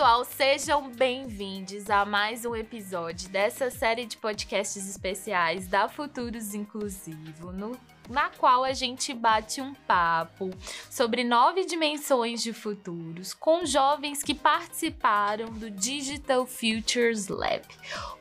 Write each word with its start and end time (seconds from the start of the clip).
Pessoal, 0.00 0.24
sejam 0.24 0.90
bem-vindos 0.92 1.90
a 1.90 2.06
mais 2.06 2.46
um 2.46 2.56
episódio 2.56 3.28
dessa 3.28 3.70
série 3.70 4.06
de 4.06 4.16
podcasts 4.16 4.88
especiais 4.88 5.68
da 5.68 5.90
Futuros 5.90 6.54
Inclusivo, 6.54 7.52
no, 7.52 7.78
na 8.08 8.30
qual 8.30 8.64
a 8.64 8.72
gente 8.72 9.12
bate 9.12 9.60
um 9.60 9.74
papo 9.74 10.48
sobre 10.88 11.22
nove 11.22 11.66
dimensões 11.66 12.42
de 12.42 12.54
futuros 12.54 13.34
com 13.34 13.66
jovens 13.66 14.22
que 14.22 14.34
participaram 14.34 15.52
do 15.52 15.70
Digital 15.70 16.46
Futures 16.46 17.28
Lab, 17.28 17.60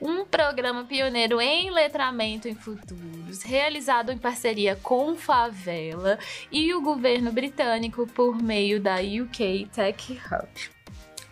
um 0.02 0.26
programa 0.26 0.84
pioneiro 0.84 1.40
em 1.40 1.72
letramento 1.72 2.50
em 2.50 2.56
futuros, 2.56 3.42
realizado 3.42 4.12
em 4.12 4.18
parceria 4.18 4.76
com 4.76 5.16
Favela 5.16 6.20
e 6.52 6.74
o 6.74 6.82
governo 6.82 7.32
britânico 7.32 8.06
por 8.06 8.36
meio 8.36 8.82
da 8.82 8.98
UK 8.98 9.70
Tech 9.74 10.12
Hub. 10.12 10.79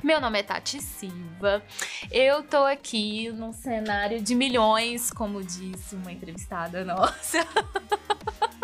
Meu 0.04 0.22
nome 0.22 0.40
é 0.40 0.44
Tati 0.44 0.80
Silva. 0.80 1.64
Eu 2.12 2.44
tô 2.44 2.58
aqui 2.66 3.32
num 3.32 3.52
cenário 3.52 4.22
de 4.22 4.36
milhões, 4.36 5.10
como 5.10 5.44
disse 5.44 5.96
uma 5.96 6.12
entrevistada 6.12 6.86
nossa. 6.86 7.40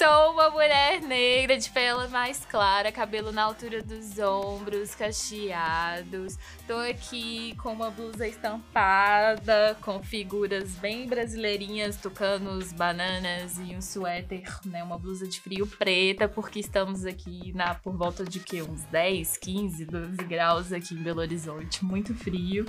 Sou 0.00 0.32
uma 0.32 0.48
mulher 0.48 1.02
negra 1.02 1.58
de 1.58 1.68
pele 1.68 2.08
mais 2.08 2.42
clara, 2.46 2.90
cabelo 2.90 3.32
na 3.32 3.42
altura 3.42 3.82
dos 3.82 4.18
ombros, 4.18 4.94
cacheados. 4.94 6.38
Tô 6.66 6.74
aqui 6.78 7.54
com 7.56 7.70
uma 7.74 7.90
blusa 7.90 8.26
estampada, 8.26 9.76
com 9.82 10.02
figuras 10.02 10.70
bem 10.76 11.06
brasileirinhas, 11.06 11.98
tucanos, 11.98 12.72
bananas 12.72 13.58
e 13.58 13.76
um 13.76 13.82
suéter, 13.82 14.48
né? 14.64 14.82
Uma 14.82 14.96
blusa 14.98 15.28
de 15.28 15.38
frio 15.38 15.66
preta, 15.66 16.26
porque 16.26 16.60
estamos 16.60 17.04
aqui 17.04 17.52
na 17.54 17.74
por 17.74 17.94
volta 17.94 18.24
de 18.24 18.40
que 18.40 18.62
uns 18.62 18.84
10, 18.84 19.36
15, 19.36 19.84
12 19.84 20.16
graus 20.26 20.72
aqui 20.72 20.94
em 20.94 21.02
Belo 21.02 21.20
Horizonte, 21.20 21.84
muito 21.84 22.14
frio. 22.14 22.64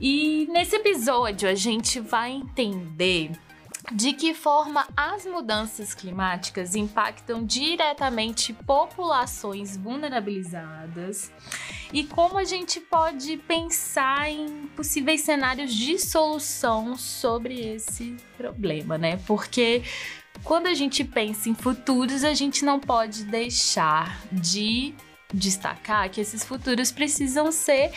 E 0.00 0.48
nesse 0.50 0.74
episódio 0.74 1.48
a 1.48 1.54
gente 1.54 2.00
vai 2.00 2.32
entender 2.32 3.30
de 3.92 4.12
que 4.12 4.32
forma 4.32 4.86
as 4.96 5.26
mudanças 5.26 5.92
climáticas 5.92 6.74
impactam 6.74 7.44
diretamente 7.44 8.52
populações 8.52 9.76
vulnerabilizadas 9.76 11.30
e 11.92 12.04
como 12.04 12.38
a 12.38 12.44
gente 12.44 12.80
pode 12.80 13.36
pensar 13.36 14.30
em 14.30 14.66
possíveis 14.76 15.20
cenários 15.20 15.72
de 15.74 15.98
solução 15.98 16.96
sobre 16.96 17.60
esse 17.60 18.16
problema, 18.36 18.96
né? 18.96 19.18
Porque 19.26 19.82
quando 20.42 20.66
a 20.66 20.74
gente 20.74 21.04
pensa 21.04 21.48
em 21.48 21.54
futuros, 21.54 22.24
a 22.24 22.34
gente 22.34 22.64
não 22.64 22.80
pode 22.80 23.24
deixar 23.24 24.20
de 24.32 24.94
destacar 25.32 26.08
que 26.10 26.20
esses 26.20 26.44
futuros 26.44 26.92
precisam 26.92 27.50
ser 27.50 27.92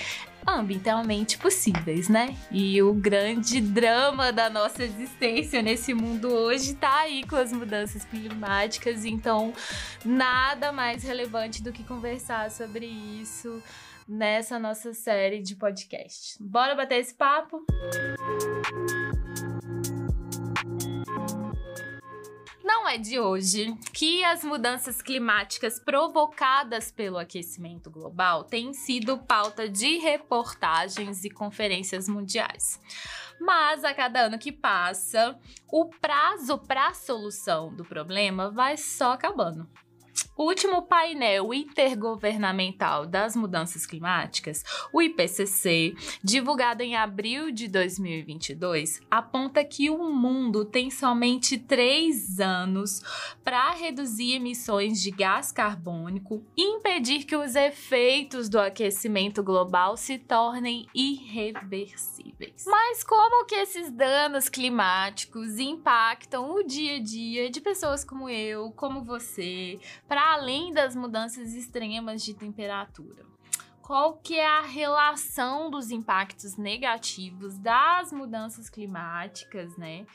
ambientalmente 0.48 1.38
possíveis, 1.38 2.08
né? 2.08 2.36
E 2.50 2.82
o 2.82 2.94
grande 2.94 3.60
drama 3.60 4.32
da 4.32 4.50
nossa 4.50 4.84
existência 4.84 5.62
nesse 5.62 5.94
mundo 5.94 6.30
hoje 6.30 6.74
tá 6.76 7.02
aí 7.02 7.24
com 7.28 7.36
as 7.36 7.52
mudanças 7.52 8.06
climáticas, 8.06 9.04
então 9.04 9.54
nada 10.06 10.72
mais 10.72 11.04
relevante 11.04 11.62
do 11.62 11.74
que 11.74 11.84
conversar 11.84 12.50
sobre 12.50 12.86
isso 12.86 13.62
nessa 14.08 14.58
nossa 14.58 14.94
série 14.94 15.42
de 15.42 15.56
podcast. 15.56 16.42
Bora 16.42 16.76
bater 16.76 17.00
esse 17.00 17.14
papo? 17.14 17.66
Música 17.70 18.97
Não 22.68 22.86
é 22.86 22.98
de 22.98 23.18
hoje 23.18 23.74
que 23.94 24.26
as 24.26 24.44
mudanças 24.44 25.02
climáticas 25.02 25.80
provocadas 25.80 26.92
pelo 26.92 27.18
aquecimento 27.18 27.90
global 27.90 28.44
têm 28.44 28.74
sido 28.74 29.18
pauta 29.18 29.70
de 29.70 30.00
reportagens 30.00 31.24
e 31.24 31.30
conferências 31.30 32.10
mundiais. 32.10 32.78
Mas 33.40 33.86
a 33.86 33.94
cada 33.94 34.26
ano 34.26 34.38
que 34.38 34.52
passa, 34.52 35.40
o 35.72 35.86
prazo 35.86 36.58
para 36.58 36.90
a 36.90 36.94
solução 36.94 37.74
do 37.74 37.86
problema 37.86 38.52
vai 38.52 38.76
só 38.76 39.14
acabando. 39.14 39.66
O 40.38 40.44
último 40.44 40.84
painel 40.84 41.52
intergovernamental 41.52 43.08
das 43.08 43.36
mudanças 43.36 43.88
climáticas, 43.88 44.64
o 44.94 45.02
IPCC, 45.02 45.96
divulgado 46.24 46.84
em 46.84 46.96
abril 46.96 47.52
de 47.52 47.68
2022, 47.68 49.02
aponta 49.10 49.66
que 49.66 49.90
o 49.90 50.14
mundo 50.14 50.64
tem 50.64 50.92
somente 50.92 51.58
três 51.58 52.40
anos 52.40 53.02
para 53.44 53.72
reduzir 53.72 54.34
emissões 54.34 55.02
de 55.02 55.10
gás 55.10 55.52
carbônico 55.52 56.46
e 56.56 56.62
impedir 56.62 57.24
que 57.24 57.36
os 57.36 57.56
efeitos 57.56 58.48
do 58.48 58.60
aquecimento 58.60 59.42
global 59.42 59.98
se 59.98 60.20
tornem 60.20 60.86
irreversíveis. 60.94 62.37
Mas 62.66 63.04
como 63.04 63.46
que 63.46 63.56
esses 63.56 63.92
danos 63.92 64.48
climáticos 64.48 65.58
impactam 65.58 66.52
o 66.54 66.64
dia 66.64 66.98
a 66.98 67.04
dia 67.04 67.50
de 67.50 67.60
pessoas 67.60 68.04
como 68.04 68.30
eu, 68.30 68.72
como 68.72 69.04
você, 69.04 69.80
para 70.08 70.34
além 70.34 70.72
das 70.72 70.96
mudanças 70.96 71.54
extremas 71.54 72.24
de 72.24 72.36
temperatura. 72.36 73.26
Qual 73.82 74.18
que 74.18 74.36
é 74.36 74.46
a 74.46 74.62
relação 74.62 75.72
dos 75.72 75.90
impactos 75.90 76.58
negativos 76.58 77.58
das 77.58 78.12
mudanças 78.12 78.70
climáticas, 78.70 79.76
né? 79.78 80.06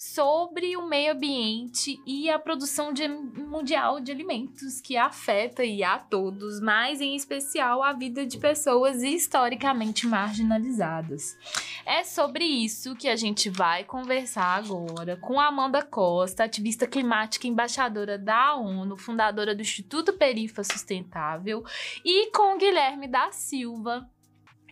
Sobre 0.00 0.78
o 0.78 0.88
meio 0.88 1.12
ambiente 1.12 2.00
e 2.06 2.30
a 2.30 2.38
produção 2.38 2.90
de, 2.90 3.06
mundial 3.06 4.00
de 4.00 4.10
alimentos 4.10 4.80
que 4.80 4.96
afeta 4.96 5.62
e 5.62 5.84
a 5.84 5.98
todos, 5.98 6.58
mas 6.58 7.02
em 7.02 7.14
especial 7.14 7.82
a 7.82 7.92
vida 7.92 8.24
de 8.24 8.38
pessoas 8.38 9.02
historicamente 9.02 10.06
marginalizadas. 10.06 11.36
É 11.84 12.02
sobre 12.02 12.46
isso 12.46 12.96
que 12.96 13.10
a 13.10 13.14
gente 13.14 13.50
vai 13.50 13.84
conversar 13.84 14.56
agora 14.56 15.18
com 15.18 15.38
Amanda 15.38 15.82
Costa, 15.82 16.44
ativista 16.44 16.86
climática 16.86 17.46
embaixadora 17.46 18.16
da 18.16 18.54
ONU, 18.54 18.96
fundadora 18.96 19.54
do 19.54 19.60
Instituto 19.60 20.14
Perifa 20.14 20.64
Sustentável, 20.64 21.62
e 22.02 22.30
com 22.30 22.56
Guilherme 22.56 23.06
da 23.06 23.32
Silva, 23.32 24.08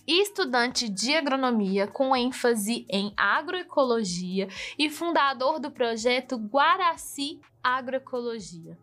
estudante 0.08 0.88
de 0.88 1.14
agronomia 1.14 1.86
com 1.86 2.16
ênfase 2.16 2.86
em 2.88 3.12
agroecologia 3.14 4.48
e 4.78 4.88
fundador 4.88 5.60
do 5.60 5.70
projeto 5.70 6.38
Guaraci 6.38 7.38
Agroecologia. 7.62 8.78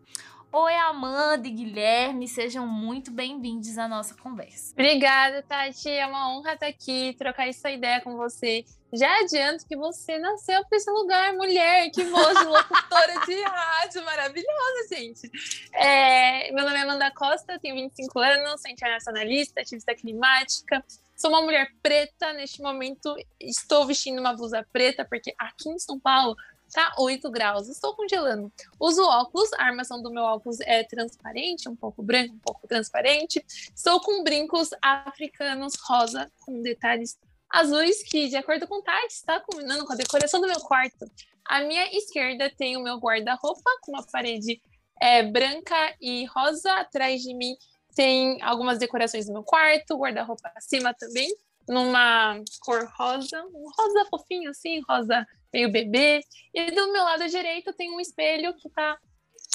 Oi, 0.52 0.74
Amanda 0.74 1.48
e 1.48 1.50
Guilherme, 1.50 2.28
sejam 2.28 2.66
muito 2.66 3.10
bem-vindos 3.10 3.76
à 3.76 3.88
nossa 3.88 4.14
conversa. 4.14 4.72
Obrigada, 4.72 5.42
Tati. 5.42 5.90
É 5.90 6.06
uma 6.06 6.30
honra 6.30 6.54
estar 6.54 6.68
aqui, 6.68 7.14
trocar 7.18 7.48
essa 7.48 7.70
ideia 7.70 8.00
com 8.00 8.16
você. 8.16 8.64
Já 8.94 9.20
adianto 9.20 9.66
que 9.66 9.76
você 9.76 10.16
nasceu 10.18 10.64
para 10.64 10.78
esse 10.78 10.90
lugar, 10.90 11.34
mulher. 11.34 11.90
Que 11.90 12.04
voz 12.04 12.38
de 12.38 12.44
locutora 12.46 13.26
de 13.26 13.42
rádio 13.42 14.04
maravilhosa, 14.04 14.94
gente. 14.94 15.30
É, 15.74 16.52
meu 16.52 16.64
nome 16.64 16.78
é 16.78 16.82
Amanda 16.82 17.10
Costa, 17.10 17.58
tenho 17.58 17.74
25 17.74 18.18
anos, 18.18 18.62
sou 18.62 18.70
internacionalista, 18.70 19.60
ativista 19.60 19.94
climática, 19.94 20.82
Sou 21.16 21.30
uma 21.30 21.40
mulher 21.40 21.70
preta, 21.82 22.34
neste 22.34 22.60
momento 22.60 23.16
estou 23.40 23.86
vestindo 23.86 24.20
uma 24.20 24.34
blusa 24.34 24.66
preta, 24.70 25.02
porque 25.02 25.34
aqui 25.38 25.70
em 25.70 25.78
São 25.78 25.98
Paulo 25.98 26.36
tá 26.70 26.94
8 26.98 27.30
graus, 27.30 27.68
estou 27.68 27.94
congelando. 27.94 28.52
Uso 28.78 29.02
óculos, 29.02 29.50
a 29.54 29.64
armação 29.64 30.02
do 30.02 30.10
meu 30.10 30.22
óculos 30.24 30.60
é 30.60 30.84
transparente, 30.84 31.70
um 31.70 31.76
pouco 31.76 32.02
branco, 32.02 32.34
um 32.34 32.38
pouco 32.38 32.68
transparente. 32.68 33.42
Estou 33.74 33.98
com 34.00 34.22
brincos 34.22 34.70
africanos 34.82 35.74
rosa, 35.88 36.30
com 36.44 36.60
detalhes 36.60 37.18
azuis, 37.48 38.02
que 38.02 38.28
de 38.28 38.36
acordo 38.36 38.66
com 38.66 38.80
o 38.80 38.82
Tati, 38.82 39.14
está 39.14 39.40
combinando 39.40 39.86
com 39.86 39.94
a 39.94 39.96
decoração 39.96 40.38
do 40.38 40.46
meu 40.46 40.60
quarto. 40.60 41.10
À 41.46 41.60
minha 41.60 41.96
esquerda 41.96 42.52
tem 42.58 42.76
o 42.76 42.82
meu 42.82 42.98
guarda-roupa, 42.98 43.70
com 43.80 43.92
uma 43.92 44.04
parede 44.06 44.60
é, 45.00 45.22
branca 45.22 45.94
e 45.98 46.26
rosa. 46.26 46.72
Atrás 46.74 47.22
de 47.22 47.32
mim 47.32 47.56
tem 47.96 48.40
algumas 48.42 48.78
decorações 48.78 49.26
no 49.26 49.32
meu 49.32 49.42
quarto, 49.42 49.96
guarda-roupa 49.96 50.52
acima 50.54 50.92
também, 50.94 51.34
numa 51.66 52.38
cor 52.60 52.86
rosa, 52.96 53.42
um 53.46 53.70
rosa 53.76 54.04
fofinho 54.10 54.50
assim, 54.50 54.80
rosa 54.88 55.26
meio 55.52 55.72
bebê. 55.72 56.20
E 56.54 56.70
do 56.70 56.92
meu 56.92 57.02
lado 57.02 57.26
direito 57.26 57.72
tem 57.72 57.90
um 57.90 57.98
espelho 57.98 58.54
que 58.54 58.68
tá 58.68 58.98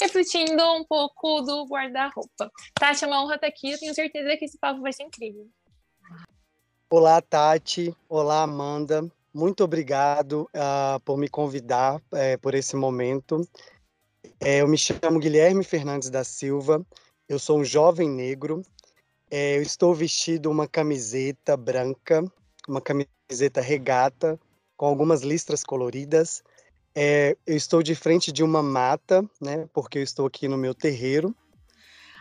refletindo 0.01 0.63
um 0.73 0.83
pouco 0.83 1.41
do 1.41 1.65
guarda-roupa. 1.67 2.51
Tati, 2.73 3.03
é 3.03 3.07
uma 3.07 3.23
honra 3.23 3.35
estar 3.35 3.47
aqui, 3.47 3.71
eu 3.71 3.79
tenho 3.79 3.93
certeza 3.93 4.35
que 4.35 4.45
esse 4.45 4.57
papo 4.57 4.81
vai 4.81 4.91
ser 4.91 5.03
incrível. 5.03 5.47
Olá, 6.89 7.21
Tati. 7.21 7.95
Olá, 8.09 8.41
Amanda. 8.41 9.09
Muito 9.31 9.63
obrigado 9.63 10.49
uh, 10.55 10.99
por 11.05 11.17
me 11.17 11.29
convidar 11.29 11.97
uh, 11.97 12.39
por 12.41 12.55
esse 12.55 12.75
momento. 12.75 13.47
Uh, 14.25 14.47
eu 14.59 14.67
me 14.67 14.77
chamo 14.77 15.19
Guilherme 15.19 15.63
Fernandes 15.63 16.09
da 16.09 16.23
Silva, 16.23 16.83
eu 17.31 17.39
sou 17.39 17.59
um 17.59 17.63
jovem 17.63 18.09
negro. 18.09 18.61
É, 19.29 19.57
eu 19.57 19.61
estou 19.61 19.95
vestido 19.95 20.51
uma 20.51 20.67
camiseta 20.67 21.55
branca, 21.55 22.21
uma 22.67 22.81
camiseta 22.81 23.61
regata, 23.61 24.37
com 24.75 24.85
algumas 24.85 25.21
listras 25.21 25.63
coloridas. 25.63 26.43
É, 26.93 27.37
eu 27.47 27.55
estou 27.55 27.81
de 27.81 27.95
frente 27.95 28.33
de 28.33 28.43
uma 28.43 28.61
mata, 28.61 29.23
né? 29.39 29.65
Porque 29.71 29.99
eu 29.99 30.03
estou 30.03 30.25
aqui 30.25 30.49
no 30.49 30.57
meu 30.57 30.75
terreiro. 30.75 31.33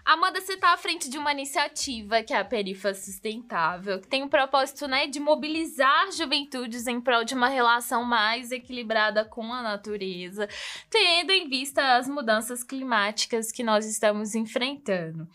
Amanda, 0.04 0.40
você 0.40 0.54
está 0.54 0.72
à 0.72 0.76
frente 0.76 1.08
de 1.08 1.18
uma 1.18 1.32
iniciativa 1.32 2.22
que 2.22 2.32
é 2.32 2.38
a 2.38 2.44
Perifa 2.44 2.94
Sustentável, 2.94 4.00
que 4.00 4.08
tem 4.08 4.22
o 4.22 4.28
propósito 4.28 4.88
né, 4.88 5.06
de 5.06 5.20
mobilizar 5.20 6.10
juventudes 6.12 6.86
em 6.86 7.00
prol 7.00 7.24
de 7.24 7.34
uma 7.34 7.48
relação 7.48 8.02
mais 8.02 8.50
equilibrada 8.50 9.24
com 9.24 9.52
a 9.52 9.62
natureza, 9.62 10.48
tendo 10.88 11.30
em 11.30 11.48
vista 11.48 11.96
as 11.96 12.08
mudanças 12.08 12.62
climáticas 12.64 13.52
que 13.52 13.62
nós 13.62 13.84
estamos 13.84 14.34
enfrentando. 14.34 15.28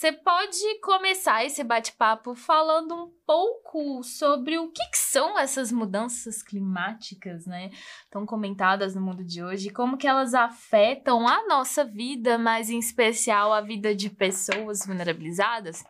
Você 0.00 0.12
pode 0.12 0.80
começar 0.80 1.44
esse 1.44 1.62
bate-papo 1.62 2.34
falando 2.34 2.94
um 2.94 3.10
pouco 3.26 4.02
sobre 4.02 4.56
o 4.56 4.72
que, 4.72 4.82
que, 4.88 4.96
são 4.96 5.38
essas 5.38 5.70
mudanças 5.70 6.42
climáticas, 6.42 7.44
né? 7.44 7.70
Tão 8.10 8.24
comentadas 8.24 8.94
no 8.94 9.02
mundo 9.02 9.22
de 9.22 9.44
hoje, 9.44 9.68
como 9.68 9.98
que 9.98 10.06
elas 10.06 10.32
afetam 10.32 11.28
a 11.28 11.46
nossa 11.46 11.84
vida, 11.84 12.38
mas 12.38 12.70
em 12.70 12.78
especial 12.78 13.52
a 13.52 13.60
vida 13.60 13.94
de 13.94 14.08
pessoas 14.08 14.86
vulnerabilizadas? 14.86 15.84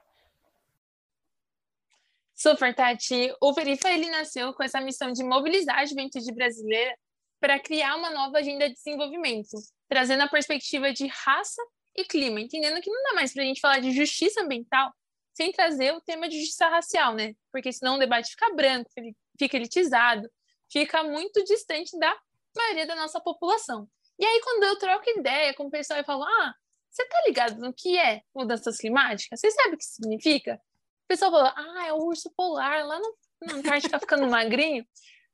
Super, 2.35 2.75
Tati. 2.75 3.33
O 3.41 3.55
Perifa, 3.55 3.93
ele 3.93 4.11
nasceu 4.11 4.53
com 4.55 4.65
essa 4.65 4.81
missão 4.81 5.13
de 5.13 5.23
mobilizar 5.23 5.79
a 5.79 5.87
juventude 5.87 6.35
brasileira 6.35 6.97
para 7.39 7.61
criar 7.61 7.95
uma 7.95 8.11
nova 8.11 8.39
agenda 8.39 8.67
de 8.67 8.75
desenvolvimento, 8.75 9.57
trazendo 9.89 10.25
a 10.25 10.29
perspectiva 10.29 10.93
de 10.93 11.07
raça 11.07 11.63
e 11.97 12.05
clima, 12.05 12.41
entendendo 12.41 12.81
que 12.81 12.91
não 12.91 13.03
dá 13.03 13.15
mais 13.15 13.33
para 13.33 13.43
a 13.43 13.47
gente 13.47 13.61
falar 13.61 13.81
de 13.81 13.93
justiça 13.93 14.43
ambiental 14.43 14.93
sem 15.35 15.53
trazer 15.53 15.95
o 15.95 16.01
tema 16.01 16.29
de 16.29 16.39
justiça 16.39 16.69
racial, 16.69 17.15
né? 17.15 17.35
Porque 17.53 17.73
senão 17.73 17.97
o 17.97 17.99
debate 17.99 18.31
fica 18.31 18.53
branco, 18.55 18.91
fica 19.39 19.57
elitizado, 19.57 20.31
fica 20.71 21.03
muito 21.03 21.43
distante 21.45 21.99
da 21.99 22.17
maioria 22.57 22.87
da 22.87 22.95
nossa 22.95 23.21
população. 23.21 23.89
E 24.19 24.25
aí, 24.25 24.41
quando 24.43 24.65
eu 24.65 24.79
troco 24.79 25.09
ideia 25.09 25.55
com 25.55 25.65
o 25.67 25.71
pessoal 25.71 25.99
e 25.99 26.05
falo, 26.05 26.25
ah, 26.25 26.55
você 26.91 27.07
tá 27.07 27.23
ligado 27.27 27.59
no 27.59 27.73
que 27.73 27.97
é 27.97 28.21
mudanças 28.35 28.77
climáticas? 28.77 29.41
Você 29.41 29.51
sabe 29.51 29.77
o 29.77 29.79
que 29.79 29.85
significa? 29.85 30.57
O 31.05 31.09
pessoal 31.09 31.31
fala, 31.31 31.55
ah, 31.57 31.87
é 31.87 31.93
o 31.93 32.05
urso 32.05 32.31
polar 32.37 32.85
lá 32.87 32.99
no, 32.99 33.17
na 33.43 33.55
Antártica 33.55 33.99
ficando 33.99 34.27
magrinho. 34.27 34.85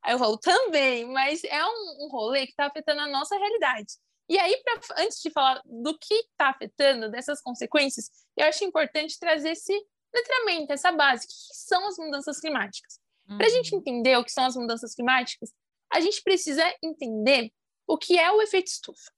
Aí 0.03 0.15
eu 0.15 0.19
falo, 0.19 0.39
também, 0.39 1.05
mas 1.07 1.43
é 1.43 1.65
um, 1.65 2.05
um 2.05 2.09
rolê 2.09 2.45
que 2.47 2.53
está 2.53 2.67
afetando 2.67 3.01
a 3.01 3.09
nossa 3.09 3.37
realidade. 3.37 3.95
E 4.29 4.39
aí, 4.39 4.61
pra, 4.65 5.03
antes 5.05 5.21
de 5.21 5.31
falar 5.31 5.61
do 5.65 5.97
que 5.99 6.15
está 6.15 6.51
afetando, 6.51 7.11
dessas 7.11 7.41
consequências, 7.41 8.11
eu 8.37 8.47
acho 8.47 8.65
importante 8.65 9.19
trazer 9.19 9.51
esse 9.51 9.73
letramento, 10.15 10.73
essa 10.73 10.91
base. 10.93 11.25
O 11.25 11.29
que 11.29 11.35
são 11.53 11.87
as 11.87 11.97
mudanças 11.97 12.41
climáticas? 12.41 13.01
Uhum. 13.29 13.39
Para 13.39 13.47
a 13.47 13.51
gente 13.51 13.75
entender 13.75 14.17
o 14.17 14.25
que 14.25 14.33
são 14.33 14.45
as 14.45 14.57
mudanças 14.57 14.95
climáticas, 14.95 15.53
a 15.93 16.01
gente 16.01 16.23
precisa 16.23 16.63
entender 16.83 17.53
o 17.87 17.97
que 17.97 18.19
é 18.19 18.31
o 18.31 18.43
efeito 18.43 18.67
estufa. 18.67 19.13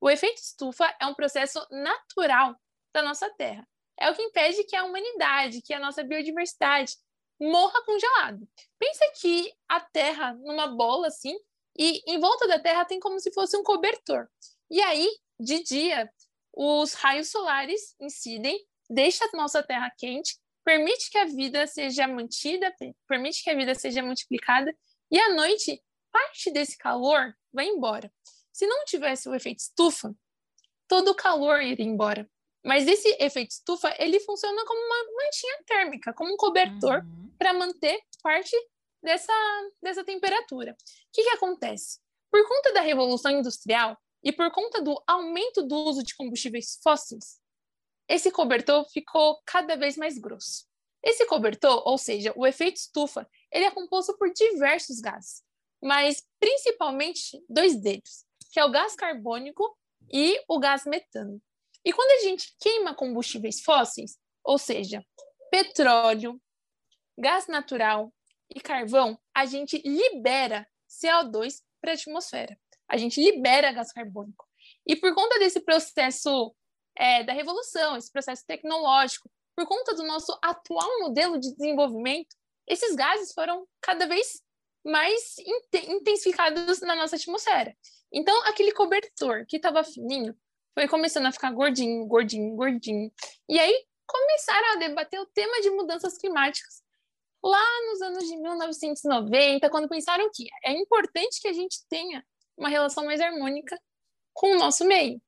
O 0.00 0.08
efeito 0.08 0.38
estufa 0.38 0.94
é 1.00 1.06
um 1.06 1.14
processo 1.14 1.66
natural 1.70 2.54
da 2.92 3.02
nossa 3.02 3.28
Terra. 3.30 3.66
É 3.98 4.10
o 4.10 4.14
que 4.14 4.22
impede 4.22 4.64
que 4.64 4.76
a 4.76 4.84
humanidade, 4.84 5.62
que 5.62 5.72
a 5.72 5.80
nossa 5.80 6.02
biodiversidade 6.02 6.94
morra 7.40 7.82
congelado. 7.84 8.48
Pensa 8.78 9.12
que 9.20 9.52
a 9.68 9.80
Terra 9.80 10.34
numa 10.34 10.68
bola 10.68 11.08
assim, 11.08 11.36
e 11.76 12.02
em 12.06 12.20
volta 12.20 12.46
da 12.46 12.58
Terra 12.58 12.84
tem 12.84 13.00
como 13.00 13.18
se 13.18 13.32
fosse 13.32 13.56
um 13.56 13.62
cobertor. 13.62 14.28
E 14.70 14.80
aí, 14.80 15.08
de 15.38 15.62
dia, 15.62 16.10
os 16.52 16.94
raios 16.94 17.30
solares 17.30 17.94
incidem, 18.00 18.58
deixa 18.88 19.24
a 19.24 19.36
nossa 19.36 19.62
Terra 19.62 19.90
quente, 19.98 20.38
permite 20.64 21.10
que 21.10 21.18
a 21.18 21.24
vida 21.24 21.66
seja 21.66 22.06
mantida, 22.06 22.72
permite 23.06 23.42
que 23.42 23.50
a 23.50 23.54
vida 23.54 23.74
seja 23.74 24.02
multiplicada, 24.02 24.74
e 25.10 25.18
à 25.18 25.34
noite, 25.34 25.82
parte 26.10 26.50
desse 26.50 26.78
calor 26.78 27.34
vai 27.52 27.66
embora. 27.66 28.10
Se 28.52 28.66
não 28.66 28.84
tivesse 28.84 29.28
o 29.28 29.34
efeito 29.34 29.60
estufa, 29.60 30.14
todo 30.88 31.10
o 31.10 31.14
calor 31.14 31.60
iria 31.60 31.84
embora. 31.84 32.28
Mas 32.64 32.86
esse 32.86 33.08
efeito 33.20 33.50
estufa, 33.50 33.94
ele 33.98 34.18
funciona 34.20 34.64
como 34.64 34.80
uma 34.80 35.22
mantinha 35.22 35.58
térmica, 35.66 36.14
como 36.14 36.32
um 36.32 36.36
cobertor 36.36 37.04
uhum. 37.04 37.30
para 37.36 37.52
manter 37.52 38.00
parte 38.22 38.56
dessa, 39.04 39.32
dessa 39.82 40.02
temperatura. 40.02 40.72
O 40.72 40.76
que, 41.12 41.22
que 41.22 41.30
acontece? 41.30 42.00
Por 42.30 42.48
conta 42.48 42.72
da 42.72 42.80
Revolução 42.80 43.30
Industrial 43.30 43.96
e 44.22 44.32
por 44.32 44.50
conta 44.50 44.82
do 44.82 45.00
aumento 45.06 45.62
do 45.62 45.76
uso 45.76 46.02
de 46.02 46.16
combustíveis 46.16 46.80
fósseis, 46.82 47.38
esse 48.08 48.30
cobertor 48.30 48.84
ficou 48.90 49.40
cada 49.46 49.76
vez 49.76 49.96
mais 49.96 50.18
grosso. 50.18 50.66
Esse 51.02 51.26
cobertor, 51.26 51.86
ou 51.86 51.98
seja, 51.98 52.32
o 52.34 52.46
efeito 52.46 52.78
estufa, 52.78 53.28
ele 53.52 53.66
é 53.66 53.70
composto 53.70 54.16
por 54.16 54.32
diversos 54.32 55.00
gases, 55.00 55.42
mas 55.82 56.26
principalmente 56.40 57.44
dois 57.48 57.76
deles, 57.76 58.24
que 58.50 58.58
é 58.58 58.64
o 58.64 58.70
gás 58.70 58.96
carbônico 58.96 59.76
e 60.10 60.42
o 60.48 60.58
gás 60.58 60.86
metano. 60.86 61.40
E 61.84 61.92
quando 61.92 62.10
a 62.10 62.24
gente 62.24 62.56
queima 62.58 62.94
combustíveis 62.94 63.60
fósseis, 63.60 64.18
ou 64.42 64.56
seja, 64.56 65.04
petróleo, 65.50 66.40
gás 67.18 67.46
natural 67.46 68.12
e 68.54 68.60
carvão, 68.60 69.18
a 69.34 69.44
gente 69.44 69.82
libera 69.84 70.66
CO2 70.88 71.60
para 71.80 71.92
a 71.92 71.94
atmosfera. 71.94 72.58
A 72.88 72.96
gente 72.96 73.20
libera 73.20 73.72
gás 73.72 73.92
carbônico. 73.92 74.46
E 74.86 74.94
por 74.94 75.14
conta 75.14 75.38
desse 75.38 75.60
processo 75.60 76.54
é, 76.96 77.24
da 77.24 77.32
revolução, 77.32 77.96
esse 77.96 78.12
processo 78.12 78.44
tecnológico, 78.46 79.30
por 79.56 79.66
conta 79.66 79.94
do 79.94 80.04
nosso 80.04 80.36
atual 80.42 81.00
modelo 81.00 81.38
de 81.38 81.52
desenvolvimento, 81.54 82.36
esses 82.66 82.94
gases 82.94 83.32
foram 83.32 83.66
cada 83.80 84.06
vez 84.06 84.42
mais 84.84 85.36
intensificados 85.38 86.80
na 86.80 86.94
nossa 86.94 87.16
atmosfera. 87.16 87.74
Então, 88.12 88.36
aquele 88.46 88.72
cobertor 88.72 89.44
que 89.46 89.56
estava 89.56 89.82
fininho 89.82 90.36
foi 90.74 90.86
começando 90.88 91.26
a 91.26 91.32
ficar 91.32 91.50
gordinho, 91.52 92.06
gordinho, 92.06 92.54
gordinho. 92.54 93.10
E 93.48 93.58
aí 93.58 93.86
começaram 94.06 94.72
a 94.72 94.76
debater 94.76 95.20
o 95.20 95.26
tema 95.26 95.60
de 95.60 95.70
mudanças 95.70 96.18
climáticas 96.18 96.83
lá 97.44 97.64
nos 97.90 98.00
anos 98.00 98.24
de 98.24 98.36
1990, 98.38 99.68
quando 99.68 99.88
pensaram 99.88 100.30
que 100.32 100.46
é 100.64 100.72
importante 100.72 101.40
que 101.42 101.48
a 101.48 101.52
gente 101.52 101.86
tenha 101.90 102.24
uma 102.56 102.70
relação 102.70 103.04
mais 103.04 103.20
harmônica 103.20 103.78
com 104.32 104.52
o 104.52 104.58
nosso 104.58 104.84
meio. 104.86 105.20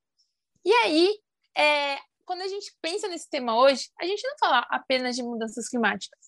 E 0.65 0.73
aí, 0.73 1.15
é, 1.57 1.99
quando 2.25 2.41
a 2.41 2.49
gente 2.49 2.75
pensa 2.81 3.07
nesse 3.07 3.29
tema 3.29 3.59
hoje, 3.59 3.91
a 4.01 4.07
gente 4.07 4.27
não 4.27 4.37
fala 4.39 4.67
apenas 4.71 5.15
de 5.15 5.23
mudanças 5.23 5.69
climáticas. 5.69 6.19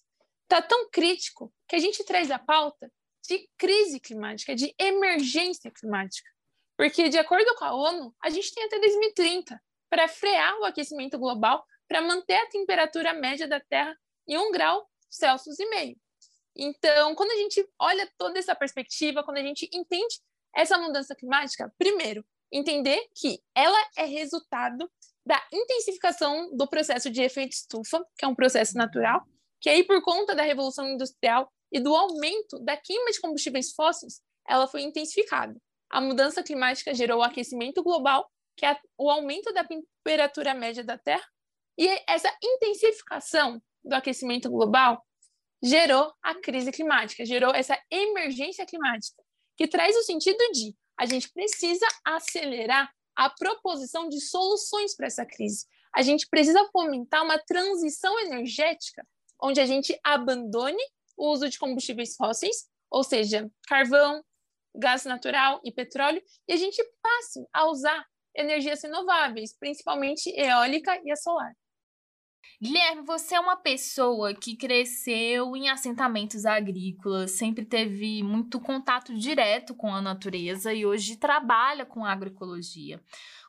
Está 0.43 0.61
tão 0.61 0.91
crítico 0.91 1.53
que 1.67 1.77
a 1.77 1.79
gente 1.79 2.05
traz 2.05 2.31
a 2.31 2.39
pauta 2.39 2.93
de 3.27 3.49
crise 3.57 3.99
climática, 3.99 4.55
de 4.55 4.75
emergência 4.79 5.71
climática. 5.71 6.29
Porque, 6.77 7.09
de 7.09 7.19
acordo 7.19 7.55
com 7.57 7.65
a 7.65 7.75
ONU, 7.75 8.15
a 8.23 8.31
gente 8.31 8.55
tem 8.55 8.65
até 8.65 8.79
2030 8.79 9.61
para 9.91 10.07
frear 10.07 10.59
o 10.61 10.65
aquecimento 10.65 11.19
global, 11.19 11.65
para 11.89 12.03
manter 12.03 12.37
a 12.37 12.49
temperatura 12.49 13.15
média 13.15 13.49
da 13.49 13.59
Terra 13.61 13.97
em 14.27 14.37
um 14.37 14.53
grau 14.53 14.87
Celsius 15.11 15.59
e 15.59 15.69
meio. 15.69 15.97
Então, 16.57 17.15
quando 17.15 17.31
a 17.31 17.37
gente 17.37 17.67
olha 17.79 18.11
toda 18.19 18.39
essa 18.39 18.55
perspectiva, 18.55 19.23
quando 19.23 19.37
a 19.37 19.43
gente 19.43 19.69
entende 19.73 20.21
essa 20.55 20.77
mudança 20.77 21.15
climática, 21.15 21.73
primeiro, 21.79 22.25
entender 22.51 23.09
que 23.15 23.41
ela 23.55 23.79
é 23.97 24.05
resultado 24.05 24.91
da 25.25 25.41
intensificação 25.53 26.57
do 26.57 26.67
processo 26.67 27.11
de 27.11 27.23
efeito 27.23 27.53
estufa, 27.53 28.05
que 28.17 28.25
é 28.25 28.29
um 28.29 28.35
processo 28.35 28.77
natural, 28.77 29.25
que 29.61 29.69
aí 29.69 29.85
por 29.85 30.03
conta 30.03 30.35
da 30.35 30.43
revolução 30.43 30.89
industrial 30.89 31.53
e 31.71 31.79
do 31.79 31.95
aumento 31.95 32.59
da 32.61 32.77
queima 32.77 33.11
de 33.11 33.21
combustíveis 33.21 33.73
fósseis, 33.73 34.23
ela 34.49 34.67
foi 34.67 34.83
intensificada. 34.83 35.55
A 35.91 36.01
mudança 36.01 36.43
climática 36.43 36.95
gerou 36.95 37.21
o 37.21 37.23
aquecimento 37.23 37.83
global, 37.83 38.31
que 38.57 38.65
é 38.65 38.77
o 38.97 39.11
aumento 39.11 39.53
da 39.53 39.65
temperatura 39.65 40.55
média 40.55 40.83
da 40.83 40.99
Terra, 40.99 41.27
e 41.77 41.87
essa 42.09 42.35
intensificação 42.43 43.63
do 43.89 43.95
aquecimento 43.95 44.51
global 44.51 45.05
gerou 45.63 46.13
a 46.23 46.35
crise 46.37 46.71
climática, 46.71 47.25
gerou 47.25 47.53
essa 47.55 47.77
emergência 47.91 48.65
climática, 48.65 49.23
que 49.57 49.67
traz 49.67 49.97
o 49.97 50.03
sentido 50.03 50.39
de 50.53 50.75
a 50.99 51.07
gente 51.07 51.33
precisa 51.33 51.87
acelerar 52.05 52.93
a 53.17 53.31
proposição 53.31 54.09
de 54.09 54.21
soluções 54.21 54.95
para 54.95 55.07
essa 55.07 55.27
crise. 55.27 55.67
A 55.95 56.03
gente 56.03 56.29
precisa 56.29 56.69
fomentar 56.73 57.25
uma 57.25 57.39
transição 57.39 58.19
energética 58.21 59.05
onde 59.41 59.61
a 59.61 59.67
gente 59.67 59.99
abandone 60.05 60.83
o 61.17 61.33
uso 61.33 61.49
de 61.49 61.59
combustíveis 61.59 62.15
fósseis, 62.17 62.69
ou 62.91 63.03
seja, 63.03 63.51
carvão, 63.67 64.23
gás 64.75 65.05
natural 65.05 65.61
e 65.65 65.73
petróleo, 65.73 66.23
e 66.47 66.53
a 66.53 66.57
gente 66.57 66.83
passe 67.03 67.45
a 67.53 67.67
usar 67.67 68.05
energias 68.35 68.83
renováveis, 68.83 69.57
principalmente 69.59 70.31
eólica 70.31 71.01
e 71.05 71.11
a 71.11 71.17
solar. 71.17 71.53
Guilherme, 72.61 73.03
você 73.03 73.37
é 73.37 73.41
uma 73.41 73.57
pessoa 73.57 74.35
que 74.35 74.57
cresceu 74.57 75.55
em 75.57 75.69
assentamentos 75.69 76.45
agrícolas, 76.45 77.31
sempre 77.33 77.65
teve 77.65 78.21
muito 78.23 78.61
contato 78.61 79.15
direto 79.15 79.75
com 79.77 79.95
a 79.95 80.03
natureza 80.03 80.73
e 80.73 80.85
hoje 80.85 81.17
trabalha 81.17 81.87
com 81.87 82.05
agroecologia. 82.05 83.01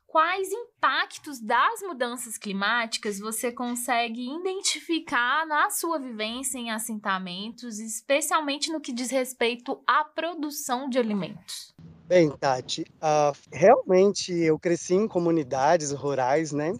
Quais 0.05 0.51
impactos 0.51 1.39
das 1.39 1.81
mudanças 1.81 2.37
climáticas 2.37 3.19
você 3.19 3.51
consegue 3.51 4.27
identificar 4.27 5.45
na 5.47 5.69
sua 5.69 5.99
vivência 5.99 6.57
em 6.57 6.71
assentamentos, 6.71 7.79
especialmente 7.79 8.71
no 8.71 8.81
que 8.81 8.93
diz 8.93 9.09
respeito 9.09 9.81
à 9.87 10.03
produção 10.03 10.87
de 10.87 10.99
alimentos? 10.99 11.75
Bem, 12.07 12.29
Tati, 12.29 12.81
uh, 12.81 13.37
realmente 13.51 14.33
eu 14.33 14.57
cresci 14.57 14.95
em 14.95 15.07
comunidades 15.07 15.91
rurais, 15.91 16.51
né? 16.51 16.73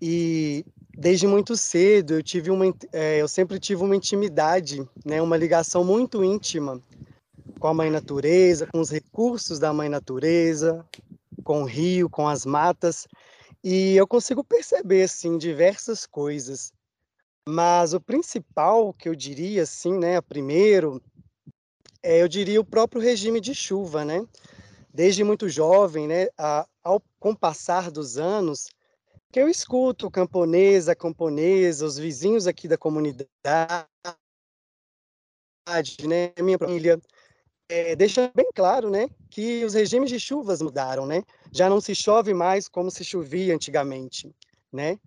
e 0.00 0.64
desde 0.96 1.26
muito 1.26 1.56
cedo 1.56 2.14
eu 2.14 2.22
tive 2.22 2.50
uma, 2.50 2.64
é, 2.92 3.20
eu 3.20 3.28
sempre 3.28 3.58
tive 3.58 3.82
uma 3.82 3.94
intimidade, 3.94 4.86
né, 5.04 5.20
uma 5.20 5.36
ligação 5.36 5.84
muito 5.84 6.24
íntima 6.24 6.80
com 7.58 7.68
a 7.68 7.74
mãe 7.74 7.90
natureza, 7.90 8.66
com 8.66 8.80
os 8.80 8.90
recursos 8.90 9.58
da 9.58 9.72
mãe 9.72 9.88
natureza, 9.88 10.84
com 11.44 11.62
o 11.62 11.66
rio, 11.66 12.08
com 12.08 12.28
as 12.28 12.44
matas, 12.44 13.06
e 13.62 13.96
eu 13.96 14.06
consigo 14.06 14.42
perceber 14.42 15.02
assim 15.02 15.38
diversas 15.38 16.06
coisas. 16.06 16.72
Mas 17.48 17.94
o 17.94 18.00
principal 18.00 18.92
que 18.92 19.08
eu 19.08 19.14
diria 19.14 19.62
assim, 19.62 19.96
né, 19.96 20.20
primeiro, 20.20 21.00
é, 22.02 22.20
eu 22.22 22.28
diria 22.28 22.60
o 22.60 22.64
próprio 22.64 23.00
regime 23.00 23.40
de 23.40 23.54
chuva, 23.54 24.04
né? 24.04 24.26
Desde 24.92 25.22
muito 25.22 25.48
jovem, 25.48 26.08
né, 26.08 26.26
a, 26.36 26.66
ao 26.82 27.00
com 27.20 27.30
o 27.30 27.36
passar 27.36 27.90
dos 27.90 28.18
anos, 28.18 28.66
que 29.36 29.40
eu 29.42 29.50
escuto 29.50 30.10
camponesa, 30.10 30.96
camponesa, 30.96 31.84
os 31.84 31.98
vizinhos 31.98 32.46
aqui 32.46 32.66
da 32.66 32.78
comunidade, 32.78 33.28
né, 36.08 36.32
minha 36.40 36.56
família, 36.56 36.98
é, 37.68 37.94
deixa 37.94 38.32
bem 38.34 38.48
claro, 38.54 38.88
né, 38.88 39.10
que 39.28 39.62
os 39.62 39.74
regimes 39.74 40.08
de 40.08 40.18
chuvas 40.18 40.62
mudaram, 40.62 41.04
né? 41.04 41.22
Já 41.52 41.68
não 41.68 41.82
se 41.82 41.94
chove 41.94 42.32
mais 42.32 42.66
como 42.66 42.90
se 42.90 43.04
chovia 43.04 43.54
antigamente, 43.54 44.34
né? 44.72 44.98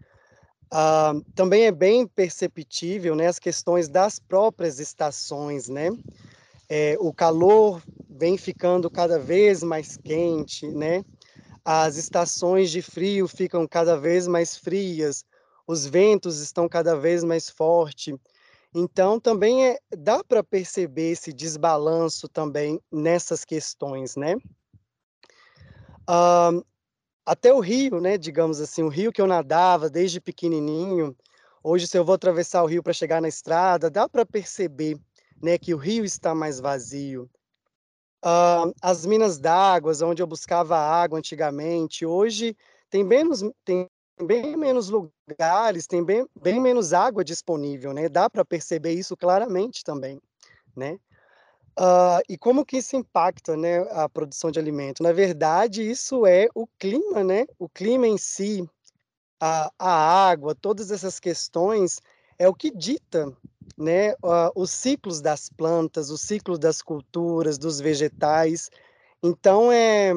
Ah, 0.72 1.14
também 1.34 1.64
é 1.66 1.72
bem 1.72 2.06
perceptível, 2.06 3.16
né, 3.16 3.26
as 3.26 3.40
questões 3.40 3.90
das 3.90 4.20
próprias 4.20 4.80
estações, 4.80 5.70
né? 5.70 5.90
É, 6.70 6.96
o 7.00 7.12
calor 7.12 7.82
vem 8.08 8.38
ficando 8.38 8.92
cada 8.92 9.18
vez 9.18 9.64
mais 9.64 9.98
quente, 9.98 10.68
né? 10.68 11.04
As 11.72 11.98
estações 11.98 12.72
de 12.72 12.82
frio 12.82 13.28
ficam 13.28 13.68
cada 13.68 13.96
vez 13.96 14.28
mais 14.28 14.58
frias, 14.58 15.24
os 15.68 15.86
ventos 15.86 16.40
estão 16.40 16.68
cada 16.68 16.96
vez 16.96 17.24
mais 17.24 17.48
fortes. 17.48 18.16
Então, 18.74 19.20
também 19.20 19.68
é, 19.68 19.80
dá 19.96 20.24
para 20.24 20.44
perceber 20.44 21.12
esse 21.12 21.32
desbalanço 21.32 22.28
também 22.28 22.82
nessas 22.92 23.46
questões, 23.46 24.16
né? 24.16 24.36
Até 27.24 27.54
o 27.54 27.60
rio, 27.60 28.02
né, 28.02 28.18
digamos 28.18 28.60
assim, 28.60 28.82
o 28.82 28.90
rio 28.90 29.12
que 29.12 29.22
eu 29.22 29.28
nadava 29.28 29.92
desde 29.92 30.20
pequenininho, 30.20 31.16
hoje 31.64 31.86
se 31.86 31.96
eu 31.96 32.04
vou 32.04 32.16
atravessar 32.16 32.64
o 32.64 32.66
rio 32.66 32.82
para 32.82 32.94
chegar 32.94 33.22
na 33.22 33.28
estrada, 33.28 33.92
dá 33.92 34.10
para 34.10 34.26
perceber, 34.26 34.98
né, 35.40 35.56
que 35.56 35.76
o 35.76 35.78
rio 35.78 36.04
está 36.04 36.34
mais 36.34 36.60
vazio. 36.60 37.30
Uh, 38.24 38.74
as 38.82 39.06
minas 39.06 39.38
d'água, 39.38 39.94
onde 40.04 40.22
eu 40.22 40.28
buscava 40.28 40.78
água 40.78 41.18
antigamente, 41.18 42.06
hoje 42.06 42.56
tem 42.90 43.04
menos, 43.04 43.44
tem 43.64 43.88
bem 44.22 44.58
menos 44.58 44.90
lugares, 44.90 45.88
tem 45.88 46.04
bem, 46.04 46.28
bem 46.42 46.60
menos 46.60 46.92
água 46.92 47.24
disponível, 47.24 47.94
né? 47.94 48.10
Dá 48.10 48.30
para 48.30 48.44
perceber 48.44 48.92
isso 48.92 49.16
claramente 49.16 49.84
também, 49.84 50.20
né? 50.76 51.00
Uh, 51.80 52.20
e 52.28 52.38
como 52.38 52.66
que 52.66 52.78
isso 52.78 52.98
impacta, 52.98 53.56
né, 53.56 53.80
a 53.92 54.10
produção 54.10 54.52
de 54.52 54.60
alimento? 54.60 55.02
Na 55.02 55.14
verdade, 55.14 55.90
isso 55.90 56.26
é 56.26 56.50
o 56.54 56.68
clima, 56.78 57.24
né? 57.24 57.46
O 57.58 57.70
clima 57.70 58.06
em 58.06 58.18
si, 58.18 58.70
a, 59.40 59.72
a 59.80 60.30
água, 60.30 60.54
todas 60.54 60.92
essas 60.92 61.22
questões 61.22 62.02
é 62.38 62.50
o 62.50 62.54
que 62.54 62.70
dita, 62.70 63.32
né, 63.78 64.14
os 64.56 64.72
ciclos 64.72 65.22
das 65.22 65.50
plantas, 65.50 66.10
os 66.10 66.22
ciclos 66.22 66.60
das 66.60 66.82
culturas, 66.82 67.58
dos 67.58 67.80
vegetais. 67.80 68.70
Então, 69.24 69.72
é 69.72 70.14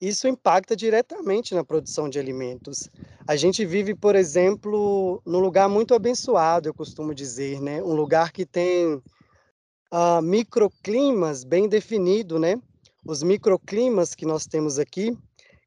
isso 0.00 0.28
impacta 0.28 0.76
diretamente 0.76 1.54
na 1.54 1.64
produção 1.64 2.10
de 2.10 2.18
alimentos. 2.18 2.90
A 3.26 3.36
gente 3.36 3.64
vive, 3.64 3.94
por 3.94 4.14
exemplo, 4.14 5.22
num 5.24 5.38
lugar 5.38 5.68
muito 5.68 5.94
abençoado, 5.94 6.68
eu 6.68 6.74
costumo 6.74 7.14
dizer, 7.14 7.60
né? 7.60 7.82
Um 7.82 7.94
lugar 7.94 8.30
que 8.30 8.44
tem 8.44 8.94
uh, 8.94 10.20
microclimas 10.22 11.42
bem 11.42 11.68
definido, 11.68 12.38
né? 12.38 12.60
Os 13.06 13.22
microclimas 13.22 14.14
que 14.14 14.26
nós 14.26 14.46
temos 14.46 14.78
aqui 14.78 15.16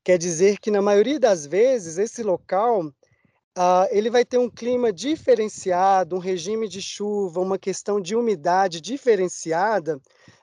quer 0.04 0.18
dizer 0.18 0.60
que 0.60 0.70
na 0.70 0.82
maioria 0.82 1.20
das 1.20 1.46
vezes 1.46 1.98
esse 1.98 2.22
local 2.22 2.94
uh, 3.58 3.88
ele 3.90 4.10
vai 4.10 4.24
ter 4.24 4.38
um 4.38 4.50
clima 4.50 4.94
diferenciado, 4.94 6.16
um 6.16 6.20
regime 6.20 6.70
de 6.70 6.82
chuva, 6.82 7.42
uma 7.42 7.58
questão 7.58 8.00
de 8.00 8.16
umidade 8.16 8.80
diferenciada 8.80 10.00